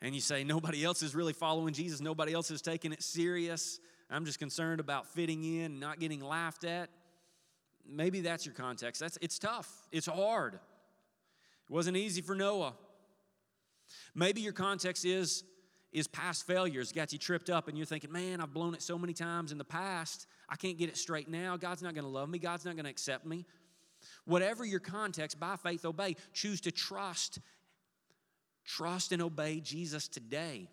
And 0.00 0.14
you 0.14 0.20
say, 0.20 0.44
nobody 0.44 0.84
else 0.84 1.02
is 1.02 1.14
really 1.14 1.32
following 1.32 1.74
Jesus, 1.74 2.00
nobody 2.00 2.32
else 2.32 2.50
is 2.50 2.62
taking 2.62 2.92
it 2.92 3.02
serious. 3.02 3.80
I'm 4.10 4.24
just 4.24 4.38
concerned 4.38 4.80
about 4.80 5.06
fitting 5.06 5.44
in 5.44 5.80
not 5.80 6.00
getting 6.00 6.20
laughed 6.20 6.64
at. 6.64 6.88
Maybe 7.86 8.20
that's 8.20 8.46
your 8.46 8.54
context. 8.54 9.00
That's, 9.00 9.18
it's 9.20 9.38
tough, 9.38 9.70
it's 9.92 10.06
hard. 10.06 10.54
It 10.54 11.72
wasn't 11.72 11.96
easy 11.96 12.22
for 12.22 12.34
Noah. 12.34 12.74
Maybe 14.14 14.40
your 14.40 14.52
context 14.52 15.04
is 15.04 15.44
is 15.92 16.06
past 16.06 16.46
failures 16.46 16.92
got 16.92 17.12
you 17.12 17.18
tripped 17.18 17.50
up 17.50 17.68
and 17.68 17.76
you're 17.76 17.86
thinking, 17.86 18.12
man, 18.12 18.40
I've 18.40 18.52
blown 18.52 18.74
it 18.74 18.82
so 18.82 18.98
many 18.98 19.12
times 19.12 19.52
in 19.52 19.58
the 19.58 19.64
past. 19.64 20.26
I 20.48 20.56
can't 20.56 20.76
get 20.76 20.88
it 20.88 20.96
straight 20.96 21.28
now. 21.28 21.56
God's 21.56 21.82
not 21.82 21.94
going 21.94 22.04
to 22.04 22.10
love 22.10 22.28
me. 22.28 22.38
God's 22.38 22.64
not 22.64 22.74
going 22.74 22.84
to 22.84 22.90
accept 22.90 23.24
me. 23.24 23.46
Whatever 24.24 24.64
your 24.64 24.80
context, 24.80 25.40
by 25.40 25.56
faith, 25.56 25.84
obey. 25.84 26.16
Choose 26.32 26.60
to 26.62 26.70
trust. 26.70 27.40
Trust 28.64 29.12
and 29.12 29.22
obey 29.22 29.60
Jesus 29.60 30.08
today. 30.08 30.68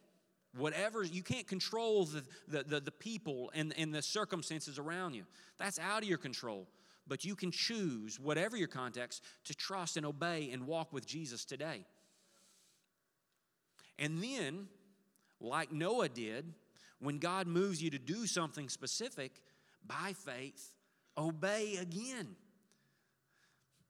Whatever, 0.58 1.04
you 1.04 1.24
can't 1.24 1.48
control 1.48 2.06
the, 2.06 2.24
the, 2.48 2.64
the, 2.64 2.80
the 2.80 2.92
people 2.92 3.52
and, 3.54 3.74
and 3.78 3.94
the 3.94 4.02
circumstances 4.02 4.80
around 4.80 5.14
you. 5.14 5.24
That's 5.58 5.80
out 5.80 6.04
of 6.04 6.10
your 6.10 6.18
control. 6.18 6.68
But 7.08 7.24
you 7.24 7.36
can 7.36 7.52
choose, 7.52 8.20
whatever 8.20 8.58
your 8.58 8.68
context, 8.68 9.24
to 9.46 9.54
trust 9.54 9.98
and 9.98 10.06
obey 10.06 10.50
and 10.52 10.66
walk 10.66 10.92
with 10.92 11.06
Jesus 11.06 11.46
today. 11.46 11.86
And 14.00 14.22
then 14.22 14.68
like 15.40 15.72
Noah 15.72 16.10
did, 16.10 16.54
when 17.00 17.20
God 17.20 17.48
moves 17.48 17.82
you 17.82 17.90
to 17.92 18.00
do 18.00 18.26
something 18.26 18.70
specific, 18.70 19.42
by 19.86 20.14
faith, 20.14 20.74
obey 21.18 21.78
again. 21.78 22.36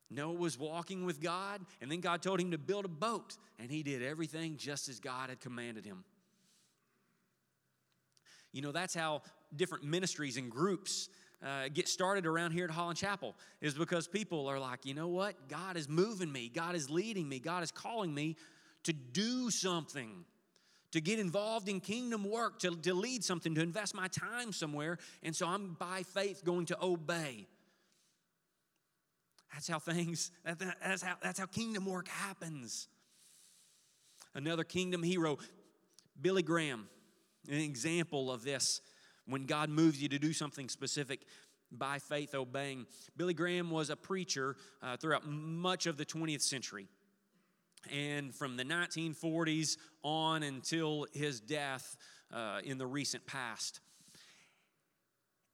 Noah 0.10 0.34
was 0.34 0.58
walking 0.58 1.06
with 1.06 1.22
God, 1.22 1.62
and 1.82 1.92
then 1.92 2.00
God 2.00 2.22
told 2.22 2.40
him 2.40 2.52
to 2.52 2.58
build 2.58 2.86
a 2.86 2.90
boat, 2.90 3.38
and 3.60 3.72
he 3.72 3.84
did 3.84 4.04
everything 4.04 4.58
just 4.58 4.88
as 4.88 5.00
God 5.00 5.30
had 5.30 5.40
commanded 5.40 5.86
him. 5.86 6.04
You 8.52 8.62
know, 8.62 8.72
that's 8.72 8.94
how 8.94 9.24
different 9.56 9.84
ministries 9.84 10.38
and 10.38 10.50
groups 10.50 11.10
uh, 11.46 11.70
get 11.74 11.88
started 11.88 12.26
around 12.26 12.52
here 12.52 12.66
at 12.66 12.72
Holland 12.72 12.98
Chapel, 12.98 13.36
is 13.62 13.74
because 13.74 14.08
people 14.08 14.48
are 14.48 14.60
like, 14.60 14.86
you 14.86 14.94
know 14.94 15.08
what? 15.08 15.50
God 15.50 15.76
is 15.76 15.90
moving 15.90 16.32
me, 16.32 16.50
God 16.50 16.76
is 16.76 16.90
leading 16.90 17.28
me, 17.28 17.40
God 17.40 17.64
is 17.64 17.72
calling 17.72 18.14
me 18.14 18.38
to 18.84 18.94
do 18.94 19.50
something 19.50 20.24
to 20.96 21.02
get 21.02 21.20
involved 21.20 21.68
in 21.68 21.82
kingdom 21.82 22.24
work, 22.24 22.58
to, 22.60 22.74
to 22.74 22.94
lead 22.94 23.22
something, 23.22 23.54
to 23.54 23.62
invest 23.62 23.94
my 23.94 24.08
time 24.08 24.54
somewhere. 24.54 24.98
And 25.24 25.36
so 25.36 25.46
I'm 25.46 25.74
by 25.78 26.04
faith 26.04 26.46
going 26.46 26.68
to 26.68 26.78
obey. 26.82 27.48
That's 29.54 29.68
how 29.68 29.78
things, 29.78 30.32
that's 30.46 31.04
how, 31.04 31.16
that's 31.22 31.38
how 31.38 31.48
kingdom 31.48 31.86
work 31.86 32.08
happens. 32.08 32.88
Another 34.34 34.64
kingdom 34.64 35.04
hero, 35.04 35.38
Billy 36.22 36.44
Graham, 36.44 36.88
an 37.50 37.60
example 37.60 38.32
of 38.32 38.46
this 38.46 38.80
when 39.26 39.46
God 39.46 39.70
moves 39.70 40.02
you 40.02 40.08
to 40.08 40.18
do 40.18 40.32
something 40.32 40.70
specific 40.70 41.26
by 41.74 42.00
faith 42.00 42.34
obeying. 42.34 42.86
Billy 43.18 43.34
Graham 43.34 43.70
was 43.70 43.90
a 43.90 43.98
preacher 43.98 44.56
uh, 44.82 44.96
throughout 44.96 45.28
much 45.28 45.88
of 45.88 45.98
the 45.98 46.06
20th 46.06 46.42
century 46.42 46.88
and 47.92 48.34
from 48.34 48.58
the 48.58 48.64
1940s 48.64 49.78
on 50.04 50.44
until 50.44 51.08
his 51.14 51.40
death 51.40 51.98
uh, 52.34 52.60
in 52.64 52.78
the 52.78 52.86
recent 52.86 53.26
past. 53.26 53.80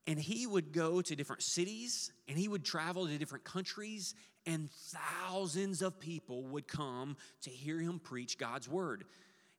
And 0.08 0.20
he 0.20 0.48
would 0.48 0.74
go 0.74 1.02
to 1.02 1.16
different 1.16 1.44
cities 1.44 2.12
and 2.28 2.38
he 2.38 2.48
would 2.48 2.66
travel 2.66 3.08
to 3.08 3.18
different 3.18 3.44
countries, 3.44 4.16
and 4.46 4.70
thousands 4.72 5.82
of 5.82 6.00
people 6.00 6.44
would 6.48 6.68
come 6.68 7.16
to 7.44 7.50
hear 7.50 7.80
him 7.80 8.00
preach 8.00 8.38
God's 8.38 8.68
word. 8.68 9.04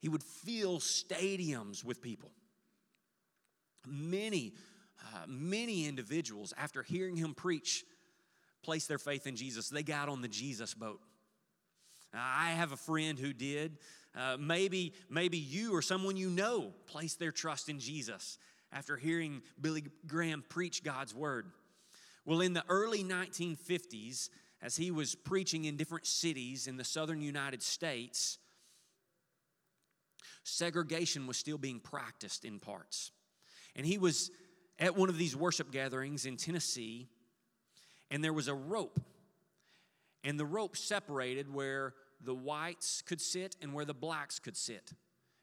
He 0.01 0.09
would 0.09 0.23
fill 0.23 0.79
stadiums 0.79 1.85
with 1.85 2.03
people. 2.03 2.33
Many, 3.87 4.55
uh, 5.01 5.25
many 5.29 5.87
individuals, 5.87 6.53
after 6.59 6.83
hearing 6.83 7.17
him 7.17 7.35
preach, 7.35 7.85
placed 8.63 8.89
their 8.89 8.99
faith 8.99 9.27
in 9.27 9.37
Jesus. 9.37 9.69
They 9.69 9.83
got 9.83 10.09
on 10.09 10.23
the 10.23 10.29
Jesus 10.29 10.75
boat. 10.75 11.01
I 12.15 12.51
have 12.51 12.73
a 12.73 12.77
friend 12.77 13.19
who 13.19 13.33
did. 13.33 13.79
Uh, 14.15 14.37
maybe, 14.39 14.93
maybe 15.09 15.39
you 15.39 15.75
or 15.75 15.81
someone 15.81 16.17
you 16.17 16.29
know 16.29 16.73
placed 16.87 17.19
their 17.19 17.33
trust 17.33 17.69
in 17.69 17.79
Jesus 17.79 18.39
after 18.73 18.97
hearing 18.97 19.43
Billy 19.61 19.85
Graham 20.07 20.45
preach 20.49 20.83
God's 20.83 21.15
word. 21.15 21.47
Well, 22.25 22.41
in 22.41 22.53
the 22.53 22.65
early 22.69 23.03
1950s, 23.03 24.29
as 24.61 24.77
he 24.77 24.91
was 24.91 25.15
preaching 25.15 25.65
in 25.65 25.77
different 25.77 26.07
cities 26.07 26.67
in 26.67 26.77
the 26.77 26.85
southern 26.85 27.21
United 27.21 27.63
States, 27.63 28.39
segregation 30.45 31.27
was 31.27 31.37
still 31.37 31.59
being 31.59 31.81
practiced 31.81 32.45
in 32.45 32.61
parts. 32.61 33.11
And 33.75 33.85
he 33.85 33.99
was 33.99 34.31
at 34.79 34.97
one 34.97 35.09
of 35.09 35.19
these 35.19 35.35
worship 35.35 35.73
gatherings 35.73 36.27
in 36.27 36.37
Tennessee, 36.37 37.09
and 38.11 38.23
there 38.23 38.33
was 38.33 38.49
a 38.49 38.55
rope. 38.55 39.01
And 40.25 40.39
the 40.39 40.47
rope 40.47 40.77
separated 40.77 41.53
where 41.53 41.95
the 42.21 42.35
whites 42.35 43.03
could 43.03 43.21
sit 43.21 43.57
and 43.61 43.75
where 43.75 43.85
the 43.85 43.95
blacks 43.95 44.39
could 44.39 44.57
sit. 44.57 44.93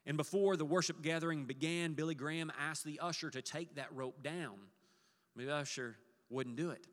And 0.06 0.16
before 0.16 0.56
the 0.56 0.64
worship 0.64 1.02
gathering 1.02 1.44
began, 1.44 1.92
Billy 1.92 2.14
Graham 2.14 2.50
asked 2.58 2.84
the 2.84 3.00
usher 3.00 3.30
to 3.30 3.42
take 3.42 3.74
that 3.74 3.94
rope 3.94 4.22
down. 4.22 4.56
The 5.36 5.54
usher 5.54 5.96
wouldn't 6.30 6.56
do 6.56 6.70
it. 6.70 6.86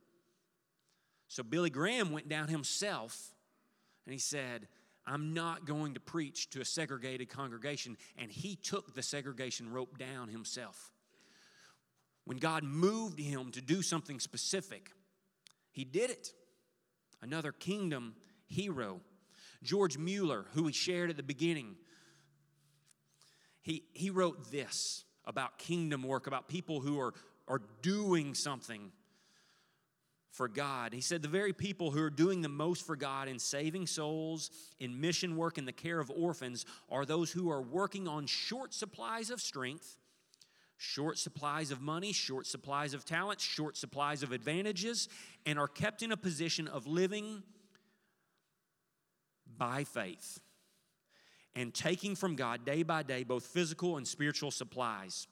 So 1.30 1.44
Billy 1.44 1.70
Graham 1.70 2.12
went 2.12 2.30
down 2.30 2.48
himself 2.48 3.34
and 4.06 4.14
he 4.14 4.20
said, 4.20 4.68
I'm 5.06 5.34
not 5.34 5.66
going 5.66 5.94
to 5.94 6.00
preach 6.00 6.50
to 6.52 6.62
a 6.62 6.66
segregated 6.66 7.30
congregation. 7.30 7.98
And 8.18 8.32
he 8.32 8.56
took 8.56 8.94
the 8.94 9.02
segregation 9.02 9.72
rope 9.72 9.98
down 9.98 10.28
himself. 10.28 10.92
When 12.26 12.38
God 12.38 12.64
moved 12.64 13.20
him 13.20 13.52
to 13.52 13.62
do 13.62 13.82
something 13.82 14.20
specific, 14.20 14.92
he 15.72 15.86
did 15.86 16.10
it. 16.10 16.34
Another 17.22 17.52
kingdom 17.52 18.16
hero 18.46 19.02
George 19.64 19.98
Mueller, 19.98 20.46
who 20.54 20.64
we 20.64 20.72
shared 20.72 21.10
at 21.10 21.18
the 21.18 21.24
beginning, 21.24 21.76
he, 23.62 23.84
he 23.94 24.10
wrote 24.10 24.52
this 24.52 25.04
about 25.26 25.58
kingdom 25.58 26.04
work, 26.04 26.28
about 26.28 26.48
people 26.48 26.80
who 26.80 27.00
are, 27.00 27.14
are 27.48 27.62
doing 27.82 28.34
something 28.34 28.92
for 30.32 30.48
God. 30.48 30.94
He 30.94 31.02
said, 31.02 31.22
The 31.22 31.28
very 31.28 31.52
people 31.52 31.92
who 31.92 32.02
are 32.02 32.10
doing 32.10 32.42
the 32.42 32.50
most 32.50 32.86
for 32.86 32.96
God 32.96 33.28
in 33.28 33.40
saving 33.40 33.88
souls, 33.88 34.52
in 34.80 35.02
mission 35.02 35.36
work, 35.36 35.58
in 35.58 35.66
the 35.66 35.74
care 35.74 36.00
of 36.00 36.12
orphans, 36.12 36.66
are 36.90 37.06
those 37.06 37.32
who 37.32 37.50
are 37.50 37.62
working 37.62 38.08
on 38.08 38.28
short 38.28 38.74
supplies 38.74 39.32
of 39.32 39.42
strength, 39.42 39.98
short 40.78 41.18
supplies 41.18 41.72
of 41.72 41.82
money, 41.82 42.14
short 42.14 42.46
supplies 42.46 42.94
of 42.94 43.04
talents, 43.04 43.44
short 43.44 43.76
supplies 43.76 44.24
of 44.24 44.32
advantages, 44.32 45.10
and 45.46 45.58
are 45.60 45.68
kept 45.68 46.04
in 46.04 46.12
a 46.12 46.18
position 46.18 46.68
of 46.68 46.88
living 46.88 47.44
by 49.58 49.84
faith 49.84 50.40
and 51.56 51.74
taking 51.74 52.16
from 52.16 52.36
God 52.36 52.64
day 52.64 52.84
by 52.84 53.02
day 53.02 53.24
both 53.24 53.44
physical 53.46 53.98
and 53.98 54.08
spiritual 54.08 54.52
supplies. 54.52 55.28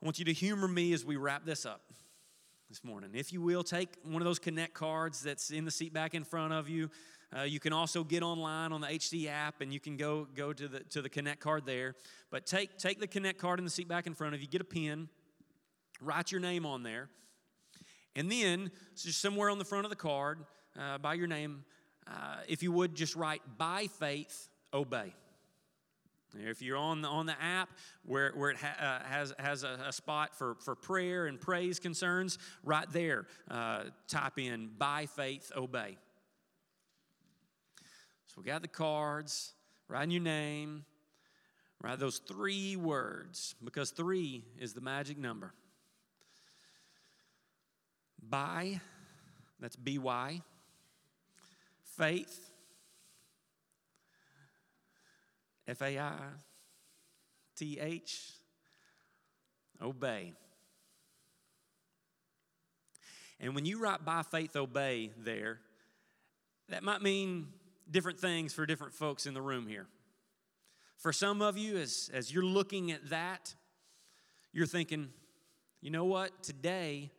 I 0.00 0.04
want 0.04 0.18
you 0.18 0.24
to 0.26 0.32
humor 0.32 0.68
me 0.68 0.92
as 0.92 1.04
we 1.04 1.16
wrap 1.16 1.44
this 1.44 1.66
up 1.66 1.80
this 2.68 2.84
morning. 2.84 3.10
If 3.14 3.32
you 3.32 3.40
will, 3.40 3.64
take 3.64 3.88
one 4.04 4.22
of 4.22 4.26
those 4.26 4.38
Connect 4.38 4.74
cards 4.74 5.22
that's 5.22 5.50
in 5.50 5.64
the 5.64 5.70
seat 5.70 5.92
back 5.92 6.14
in 6.14 6.22
front 6.22 6.52
of 6.52 6.68
you. 6.68 6.90
Uh, 7.36 7.42
you 7.42 7.58
can 7.58 7.72
also 7.72 8.04
get 8.04 8.22
online 8.22 8.72
on 8.72 8.80
the 8.80 8.86
HD 8.86 9.28
app 9.28 9.60
and 9.60 9.72
you 9.72 9.80
can 9.80 9.96
go, 9.96 10.26
go 10.34 10.52
to, 10.52 10.68
the, 10.68 10.80
to 10.80 11.02
the 11.02 11.08
Connect 11.08 11.40
card 11.40 11.66
there. 11.66 11.94
But 12.30 12.46
take, 12.46 12.78
take 12.78 13.00
the 13.00 13.06
Connect 13.06 13.38
card 13.38 13.58
in 13.58 13.64
the 13.64 13.70
seat 13.70 13.88
back 13.88 14.06
in 14.06 14.14
front 14.14 14.34
of 14.34 14.40
you, 14.40 14.46
get 14.46 14.60
a 14.60 14.64
pen, 14.64 15.08
write 16.00 16.30
your 16.30 16.40
name 16.40 16.64
on 16.64 16.82
there. 16.82 17.08
And 18.14 18.30
then, 18.30 18.70
just 18.96 19.20
somewhere 19.20 19.50
on 19.50 19.58
the 19.58 19.64
front 19.64 19.84
of 19.84 19.90
the 19.90 19.96
card, 19.96 20.38
uh, 20.78 20.98
by 20.98 21.14
your 21.14 21.26
name, 21.26 21.64
uh, 22.06 22.36
if 22.48 22.62
you 22.62 22.72
would 22.72 22.94
just 22.94 23.14
write, 23.14 23.42
by 23.58 23.88
faith, 23.98 24.48
obey. 24.72 25.12
If 26.38 26.60
you're 26.62 26.76
on 26.76 27.02
the, 27.02 27.08
on 27.08 27.26
the 27.26 27.40
app 27.40 27.70
where, 28.04 28.32
where 28.34 28.50
it 28.50 28.56
ha, 28.58 28.74
uh, 28.78 29.08
has, 29.08 29.32
has 29.38 29.64
a, 29.64 29.78
a, 29.86 29.92
spot 29.92 30.34
for, 30.34 30.56
for 30.56 30.74
prayer 30.74 31.26
and 31.26 31.40
praise 31.40 31.78
concerns, 31.78 32.38
right 32.62 32.90
there, 32.90 33.26
uh, 33.50 33.84
type 34.08 34.38
in 34.38 34.70
by 34.76 35.06
faith, 35.06 35.50
obey. 35.56 35.96
So 38.36 38.42
we 38.42 38.50
got 38.50 38.60
the 38.60 38.68
cards, 38.68 39.54
write 39.88 40.10
your 40.10 40.20
name, 40.20 40.84
write 41.82 41.98
those 41.98 42.18
three 42.18 42.76
words, 42.76 43.54
because 43.64 43.92
three 43.92 44.44
is 44.60 44.74
the 44.74 44.82
magic 44.82 45.16
number. 45.16 45.54
By, 48.28 48.82
that's 49.58 49.76
B 49.76 49.96
Y, 49.96 50.42
faith, 51.96 52.52
F 55.66 55.80
A 55.80 55.98
I 55.98 56.12
T 57.56 57.78
H, 57.80 58.32
obey. 59.80 60.34
And 63.40 63.54
when 63.54 63.64
you 63.64 63.78
write 63.78 64.04
by 64.04 64.22
faith, 64.22 64.56
obey 64.56 65.12
there, 65.16 65.60
that 66.68 66.82
might 66.82 67.00
mean 67.00 67.46
different 67.90 68.18
things 68.18 68.52
for 68.52 68.66
different 68.66 68.94
folks 68.94 69.26
in 69.26 69.34
the 69.34 69.42
room 69.42 69.66
here. 69.66 69.86
For 70.96 71.12
some 71.12 71.42
of 71.42 71.58
you, 71.58 71.76
as, 71.76 72.10
as 72.12 72.32
you're 72.32 72.44
looking 72.44 72.90
at 72.90 73.10
that, 73.10 73.54
you're 74.52 74.66
thinking, 74.66 75.10
you 75.80 75.90
know 75.90 76.04
what? 76.04 76.42
Today, 76.42 77.10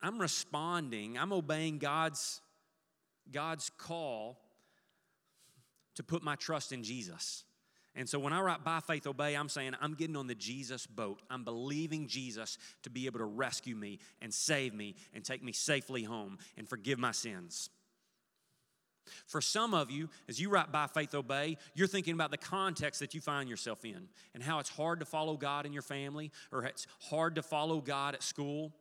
I'm 0.00 0.20
responding, 0.20 1.18
I'm 1.18 1.32
obeying 1.32 1.78
God's, 1.78 2.40
God's 3.32 3.70
call 3.76 4.38
to 5.96 6.02
put 6.02 6.22
my 6.22 6.36
trust 6.36 6.72
in 6.72 6.82
Jesus. 6.82 7.44
And 7.96 8.08
so 8.08 8.18
when 8.18 8.32
I 8.32 8.40
write 8.40 8.64
by 8.64 8.80
faith, 8.80 9.06
obey, 9.06 9.34
I'm 9.34 9.48
saying 9.48 9.74
I'm 9.80 9.94
getting 9.94 10.16
on 10.16 10.26
the 10.26 10.34
Jesus 10.34 10.86
boat. 10.86 11.22
I'm 11.30 11.44
believing 11.44 12.08
Jesus 12.08 12.58
to 12.82 12.90
be 12.90 13.06
able 13.06 13.20
to 13.20 13.24
rescue 13.24 13.76
me 13.76 14.00
and 14.20 14.34
save 14.34 14.74
me 14.74 14.96
and 15.14 15.24
take 15.24 15.42
me 15.42 15.52
safely 15.52 16.02
home 16.02 16.38
and 16.56 16.68
forgive 16.68 16.98
my 16.98 17.12
sins. 17.12 17.70
For 19.26 19.40
some 19.40 19.74
of 19.74 19.90
you, 19.90 20.08
as 20.28 20.40
you 20.40 20.50
write 20.50 20.72
by 20.72 20.86
faith, 20.86 21.14
obey, 21.14 21.56
you're 21.74 21.86
thinking 21.86 22.14
about 22.14 22.30
the 22.30 22.38
context 22.38 23.00
that 23.00 23.14
you 23.14 23.20
find 23.20 23.48
yourself 23.48 23.84
in 23.84 24.08
and 24.34 24.42
how 24.42 24.58
it's 24.58 24.70
hard 24.70 25.00
to 25.00 25.06
follow 25.06 25.36
God 25.36 25.66
in 25.66 25.72
your 25.72 25.82
family 25.82 26.30
or 26.52 26.64
it's 26.64 26.86
hard 27.00 27.34
to 27.36 27.42
follow 27.42 27.80
God 27.80 28.14
at 28.14 28.22
school. 28.22 28.72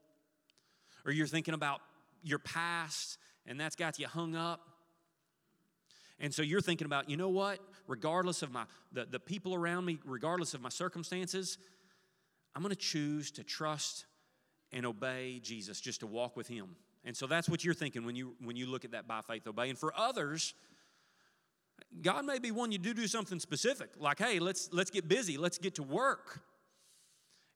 Or 1.05 1.11
you're 1.11 1.27
thinking 1.27 1.53
about 1.53 1.81
your 2.23 2.39
past 2.39 3.17
and 3.45 3.59
that's 3.59 3.75
got 3.75 3.99
you 3.99 4.07
hung 4.07 4.35
up 4.35 4.73
and 6.19 6.33
so 6.33 6.41
you're 6.41 6.61
thinking 6.61 6.85
about, 6.85 7.09
you 7.09 7.17
know 7.17 7.29
what? 7.29 7.59
Regardless 7.85 8.41
of 8.43 8.51
my 8.51 8.63
the, 8.93 9.05
the 9.05 9.19
people 9.19 9.53
around 9.53 9.85
me, 9.85 9.99
regardless 10.05 10.53
of 10.53 10.61
my 10.61 10.69
circumstances, 10.69 11.57
I'm 12.55 12.61
going 12.61 12.73
to 12.73 12.79
choose 12.79 13.31
to 13.31 13.43
trust 13.43 14.05
and 14.71 14.85
obey 14.85 15.39
Jesus, 15.43 15.81
just 15.81 15.99
to 15.99 16.07
walk 16.07 16.37
with 16.37 16.47
him. 16.47 16.75
And 17.05 17.15
so 17.15 17.27
that's 17.27 17.49
what 17.49 17.63
you're 17.63 17.73
thinking 17.73 18.05
when 18.05 18.15
you 18.15 18.35
when 18.43 18.55
you 18.55 18.65
look 18.65 18.85
at 18.85 18.91
that 18.91 19.07
by 19.07 19.21
faith 19.21 19.45
obey. 19.47 19.69
And 19.69 19.77
for 19.77 19.93
others, 19.97 20.53
God 22.01 22.25
may 22.25 22.39
be 22.39 22.51
wanting 22.51 22.73
you 22.73 22.93
to 22.93 22.93
do 22.93 23.07
something 23.07 23.39
specific, 23.39 23.89
like, 23.97 24.19
hey, 24.19 24.39
let's 24.39 24.69
let's 24.71 24.89
get 24.89 25.07
busy, 25.07 25.37
let's 25.37 25.57
get 25.57 25.75
to 25.75 25.83
work 25.83 26.41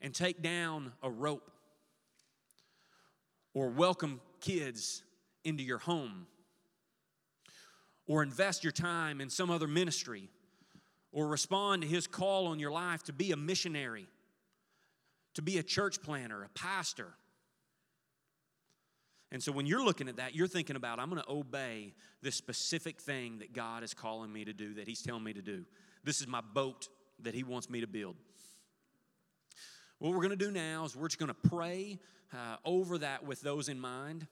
and 0.01 0.13
take 0.13 0.41
down 0.41 0.91
a 1.01 1.09
rope 1.09 1.51
or 3.53 3.69
welcome 3.69 4.21
kids 4.41 5.03
into 5.43 5.63
your 5.63 5.79
home 5.79 6.27
or 8.05 8.21
invest 8.23 8.63
your 8.63 8.71
time 8.71 9.19
in 9.21 9.29
some 9.29 9.49
other 9.49 9.67
ministry 9.67 10.29
or 11.11 11.27
respond 11.27 11.81
to 11.81 11.87
his 11.87 12.05
call 12.05 12.47
on 12.47 12.59
your 12.59 12.71
life 12.71 13.03
to 13.03 13.13
be 13.13 13.31
a 13.31 13.37
missionary, 13.37 14.07
to 15.33 15.41
be 15.41 15.57
a 15.57 15.63
church 15.63 16.01
planter, 16.01 16.43
a 16.43 16.49
pastor. 16.49 17.07
And 19.31 19.43
so 19.43 19.51
when 19.51 19.65
you're 19.65 19.83
looking 19.83 20.07
at 20.07 20.17
that, 20.17 20.35
you're 20.35 20.47
thinking 20.47 20.75
about, 20.75 20.99
I'm 20.99 21.09
going 21.09 21.21
to 21.21 21.29
obey 21.29 21.93
this 22.21 22.35
specific 22.35 23.01
thing 23.01 23.39
that 23.39 23.53
God 23.53 23.83
is 23.83 23.93
calling 23.93 24.31
me 24.31 24.45
to 24.45 24.53
do, 24.53 24.75
that 24.75 24.87
He's 24.87 25.01
telling 25.01 25.23
me 25.23 25.33
to 25.33 25.41
do. 25.41 25.65
This 26.03 26.21
is 26.21 26.27
my 26.27 26.41
boat 26.41 26.87
that 27.23 27.33
He 27.33 27.43
wants 27.43 27.69
me 27.69 27.81
to 27.81 27.87
build. 27.87 28.15
What 29.99 30.13
we're 30.13 30.21
going 30.21 30.29
to 30.29 30.35
do 30.35 30.51
now 30.51 30.85
is 30.85 30.95
we're 30.95 31.07
just 31.07 31.19
going 31.19 31.33
to 31.33 31.49
pray 31.49 31.99
uh, 32.33 32.57
over 32.63 32.99
that 32.99 33.25
with 33.25 33.41
those 33.41 33.67
in 33.67 33.79
mind. 33.79 34.27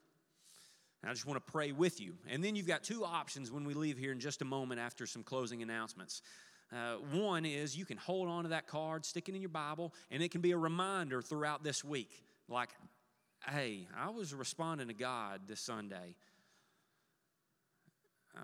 I 1.04 1.12
just 1.12 1.28
want 1.28 1.46
to 1.46 1.52
pray 1.52 1.72
with 1.72 2.02
you. 2.02 2.16
And 2.28 2.44
then 2.44 2.56
you've 2.56 2.68
got 2.68 2.84
two 2.84 3.06
options 3.06 3.52
when 3.52 3.64
we 3.64 3.76
leave 3.76 3.98
here 3.98 4.12
in 4.12 4.20
just 4.20 4.42
a 4.42 4.46
moment 4.46 4.82
after 4.82 5.06
some 5.06 5.24
closing 5.24 5.62
announcements. 5.62 6.24
Uh, 6.74 6.96
one 7.12 7.46
is 7.46 7.78
you 7.78 7.86
can 7.86 7.98
hold 7.98 8.28
on 8.28 8.44
to 8.44 8.50
that 8.50 8.68
card, 8.68 9.06
stick 9.06 9.30
it 9.30 9.36
in 9.36 9.42
your 9.42 9.50
Bible, 9.50 9.94
and 10.10 10.24
it 10.24 10.32
can 10.32 10.42
be 10.42 10.52
a 10.52 10.58
reminder 10.58 11.22
throughout 11.22 11.64
this 11.64 11.84
week. 11.84 12.24
Like, 12.50 12.70
hey, 13.50 13.88
I 13.98 14.10
was 14.10 14.34
responding 14.34 14.88
to 14.88 14.94
God 14.94 15.42
this 15.48 15.60
Sunday. 15.60 16.16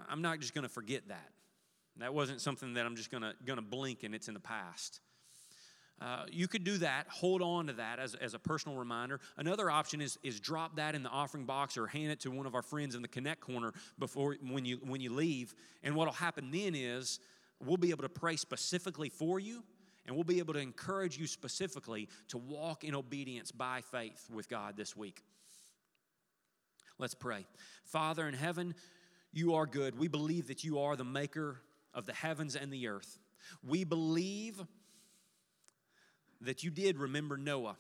I'm 0.10 0.22
not 0.22 0.40
just 0.40 0.54
going 0.54 0.64
to 0.64 0.70
forget 0.70 1.08
that. 1.10 1.30
That 1.98 2.14
wasn't 2.14 2.42
something 2.42 2.76
that 2.76 2.86
I'm 2.86 2.96
just 2.96 3.12
going 3.12 3.24
to 3.24 3.62
blink 3.62 4.04
and 4.04 4.16
it's 4.16 4.28
in 4.28 4.34
the 4.34 4.40
past. 4.40 5.02
Uh, 6.02 6.26
you 6.32 6.48
could 6.48 6.64
do 6.64 6.80
that, 6.80 7.06
hold 7.10 7.44
on 7.44 7.68
to 7.68 7.74
that 7.74 8.00
as, 8.00 8.16
as 8.16 8.34
a 8.34 8.40
personal 8.40 8.76
reminder. 8.76 9.20
Another 9.38 9.70
option 9.70 10.02
is, 10.02 10.18
is 10.24 10.40
drop 10.40 10.78
that 10.78 10.96
in 10.96 11.04
the 11.04 11.10
offering 11.10 11.46
box 11.46 11.78
or 11.78 11.86
hand 11.86 12.12
it 12.12 12.20
to 12.22 12.32
one 12.32 12.48
of 12.48 12.56
our 12.56 12.64
friends 12.64 12.96
in 12.96 13.04
the 13.04 13.08
Connect 13.08 13.40
corner 13.40 13.72
before 14.00 14.36
when 14.50 14.66
you, 14.66 14.80
when 14.84 15.00
you 15.00 15.14
leave. 15.14 15.54
And 15.84 15.96
what 15.96 16.08
will 16.08 16.14
happen 16.14 16.50
then 16.50 16.74
is 16.74 17.20
we'll 17.64 17.78
be 17.78 17.92
able 17.92 18.02
to 18.02 18.10
pray 18.10 18.36
specifically 18.36 19.10
for 19.10 19.40
you 19.40 19.64
and 20.06 20.16
we'll 20.16 20.24
be 20.24 20.40
able 20.40 20.54
to 20.54 20.60
encourage 20.60 21.18
you 21.18 21.28
specifically 21.28 22.10
to 22.30 22.38
walk 22.38 22.84
in 22.84 22.96
obedience 22.96 23.52
by 23.52 23.82
faith 23.82 24.30
with 24.34 24.50
God 24.50 24.76
this 24.76 24.96
week. 24.96 25.22
Let's 26.98 27.14
pray. 27.14 27.46
Father 27.86 28.28
in 28.28 28.34
heaven, 28.34 28.76
you 29.32 29.56
are 29.56 29.66
good. 29.66 29.98
We 29.98 30.08
believe 30.08 30.48
that 30.48 30.64
you 30.64 30.80
are 30.80 30.96
the 30.96 31.04
maker 31.04 31.62
of 31.94 32.06
the 32.06 32.14
heavens 32.14 32.56
and 32.56 32.72
the 32.72 32.88
earth. 32.88 33.18
We 33.64 33.84
believe 33.84 34.62
that 36.42 36.64
you 36.64 36.72
did 36.72 36.98
remember 36.98 37.38
Noah, 37.38 37.78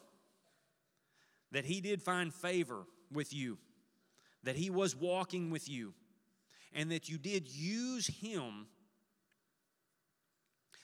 that 1.52 1.66
he 1.66 1.82
did 1.82 2.02
find 2.02 2.34
favor 2.34 2.84
with 3.12 3.34
you, 3.34 3.58
that 4.44 4.56
he 4.56 4.70
was 4.70 4.96
walking 4.96 5.50
with 5.52 5.70
you, 5.70 5.94
and 6.74 6.92
that 6.92 7.10
you 7.10 7.18
did 7.18 7.48
use 7.48 8.08
him 8.08 8.68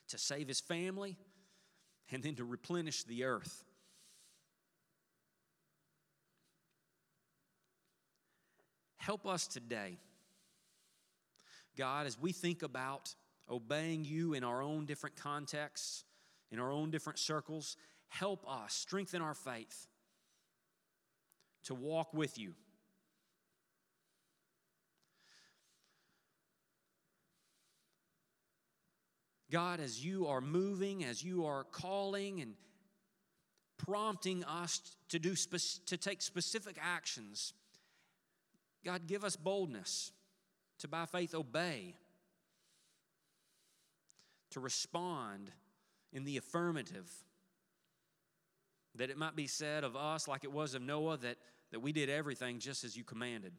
to 0.10 0.18
save 0.18 0.48
his 0.48 0.60
family 0.60 1.18
and 2.12 2.24
then 2.24 2.36
to 2.36 2.44
replenish 2.44 3.04
the 3.04 3.24
earth. 3.24 3.64
Help 8.98 9.26
us 9.26 9.48
today, 9.48 9.98
God, 11.78 12.08
as 12.08 12.20
we 12.20 12.32
think 12.34 12.62
about 12.62 13.16
obeying 13.50 14.04
you 14.04 14.34
in 14.34 14.44
our 14.44 14.62
own 14.62 14.86
different 14.86 15.16
contexts 15.16 16.04
in 16.52 16.60
our 16.60 16.72
own 16.72 16.92
different 16.92 17.20
circles. 17.20 17.78
Help 18.10 18.48
us 18.48 18.74
strengthen 18.74 19.22
our 19.22 19.34
faith 19.34 19.88
to 21.66 21.76
walk 21.76 22.14
with 22.14 22.38
you. 22.38 22.54
God, 29.52 29.80
as 29.80 30.04
you 30.04 30.28
are 30.28 30.42
moving, 30.42 31.04
as 31.04 31.24
you 31.24 31.46
are 31.46 31.64
calling 31.64 32.42
and 32.42 32.54
prompting 33.78 34.44
us 34.44 34.82
to 35.10 35.20
do 35.20 35.36
to 35.86 35.98
take 35.98 36.22
specific 36.22 36.78
actions, 36.82 37.54
God, 38.84 39.08
give 39.08 39.24
us 39.24 39.36
boldness 39.36 40.12
to 40.80 40.88
by 40.88 41.06
faith 41.06 41.34
obey, 41.34 41.96
to 44.52 44.60
respond 44.60 45.52
in 46.12 46.26
the 46.26 46.38
affirmative. 46.38 47.10
That 48.96 49.10
it 49.10 49.18
might 49.18 49.36
be 49.36 49.48
said 49.48 49.84
of 49.84 49.96
us, 49.96 50.28
like 50.28 50.44
it 50.44 50.52
was 50.52 50.74
of 50.74 50.82
Noah, 50.82 51.18
that, 51.18 51.38
that 51.72 51.80
we 51.80 51.92
did 51.92 52.10
everything 52.10 52.60
just 52.60 52.84
as 52.84 52.98
you 52.98 53.04
commanded. 53.04 53.54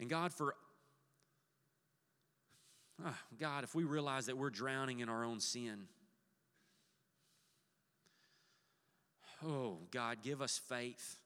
And 0.00 0.08
God, 0.08 0.32
for 0.32 0.54
oh, 3.04 3.14
God, 3.38 3.64
if 3.64 3.74
we 3.74 3.84
realize 3.84 4.26
that 4.26 4.36
we're 4.36 4.50
drowning 4.50 5.00
in 5.00 5.08
our 5.08 5.24
own 5.24 5.40
sin, 5.40 5.88
oh, 9.44 9.78
God, 9.90 10.18
give 10.22 10.42
us 10.42 10.60
faith 10.68 11.18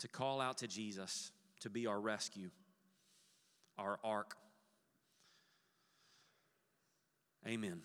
to 0.00 0.08
call 0.08 0.40
out 0.40 0.58
to 0.58 0.68
Jesus 0.68 1.32
to 1.60 1.70
be 1.70 1.86
our 1.86 2.00
rescue, 2.00 2.50
our 3.78 3.98
ark. 4.04 4.36
Amen. 7.46 7.82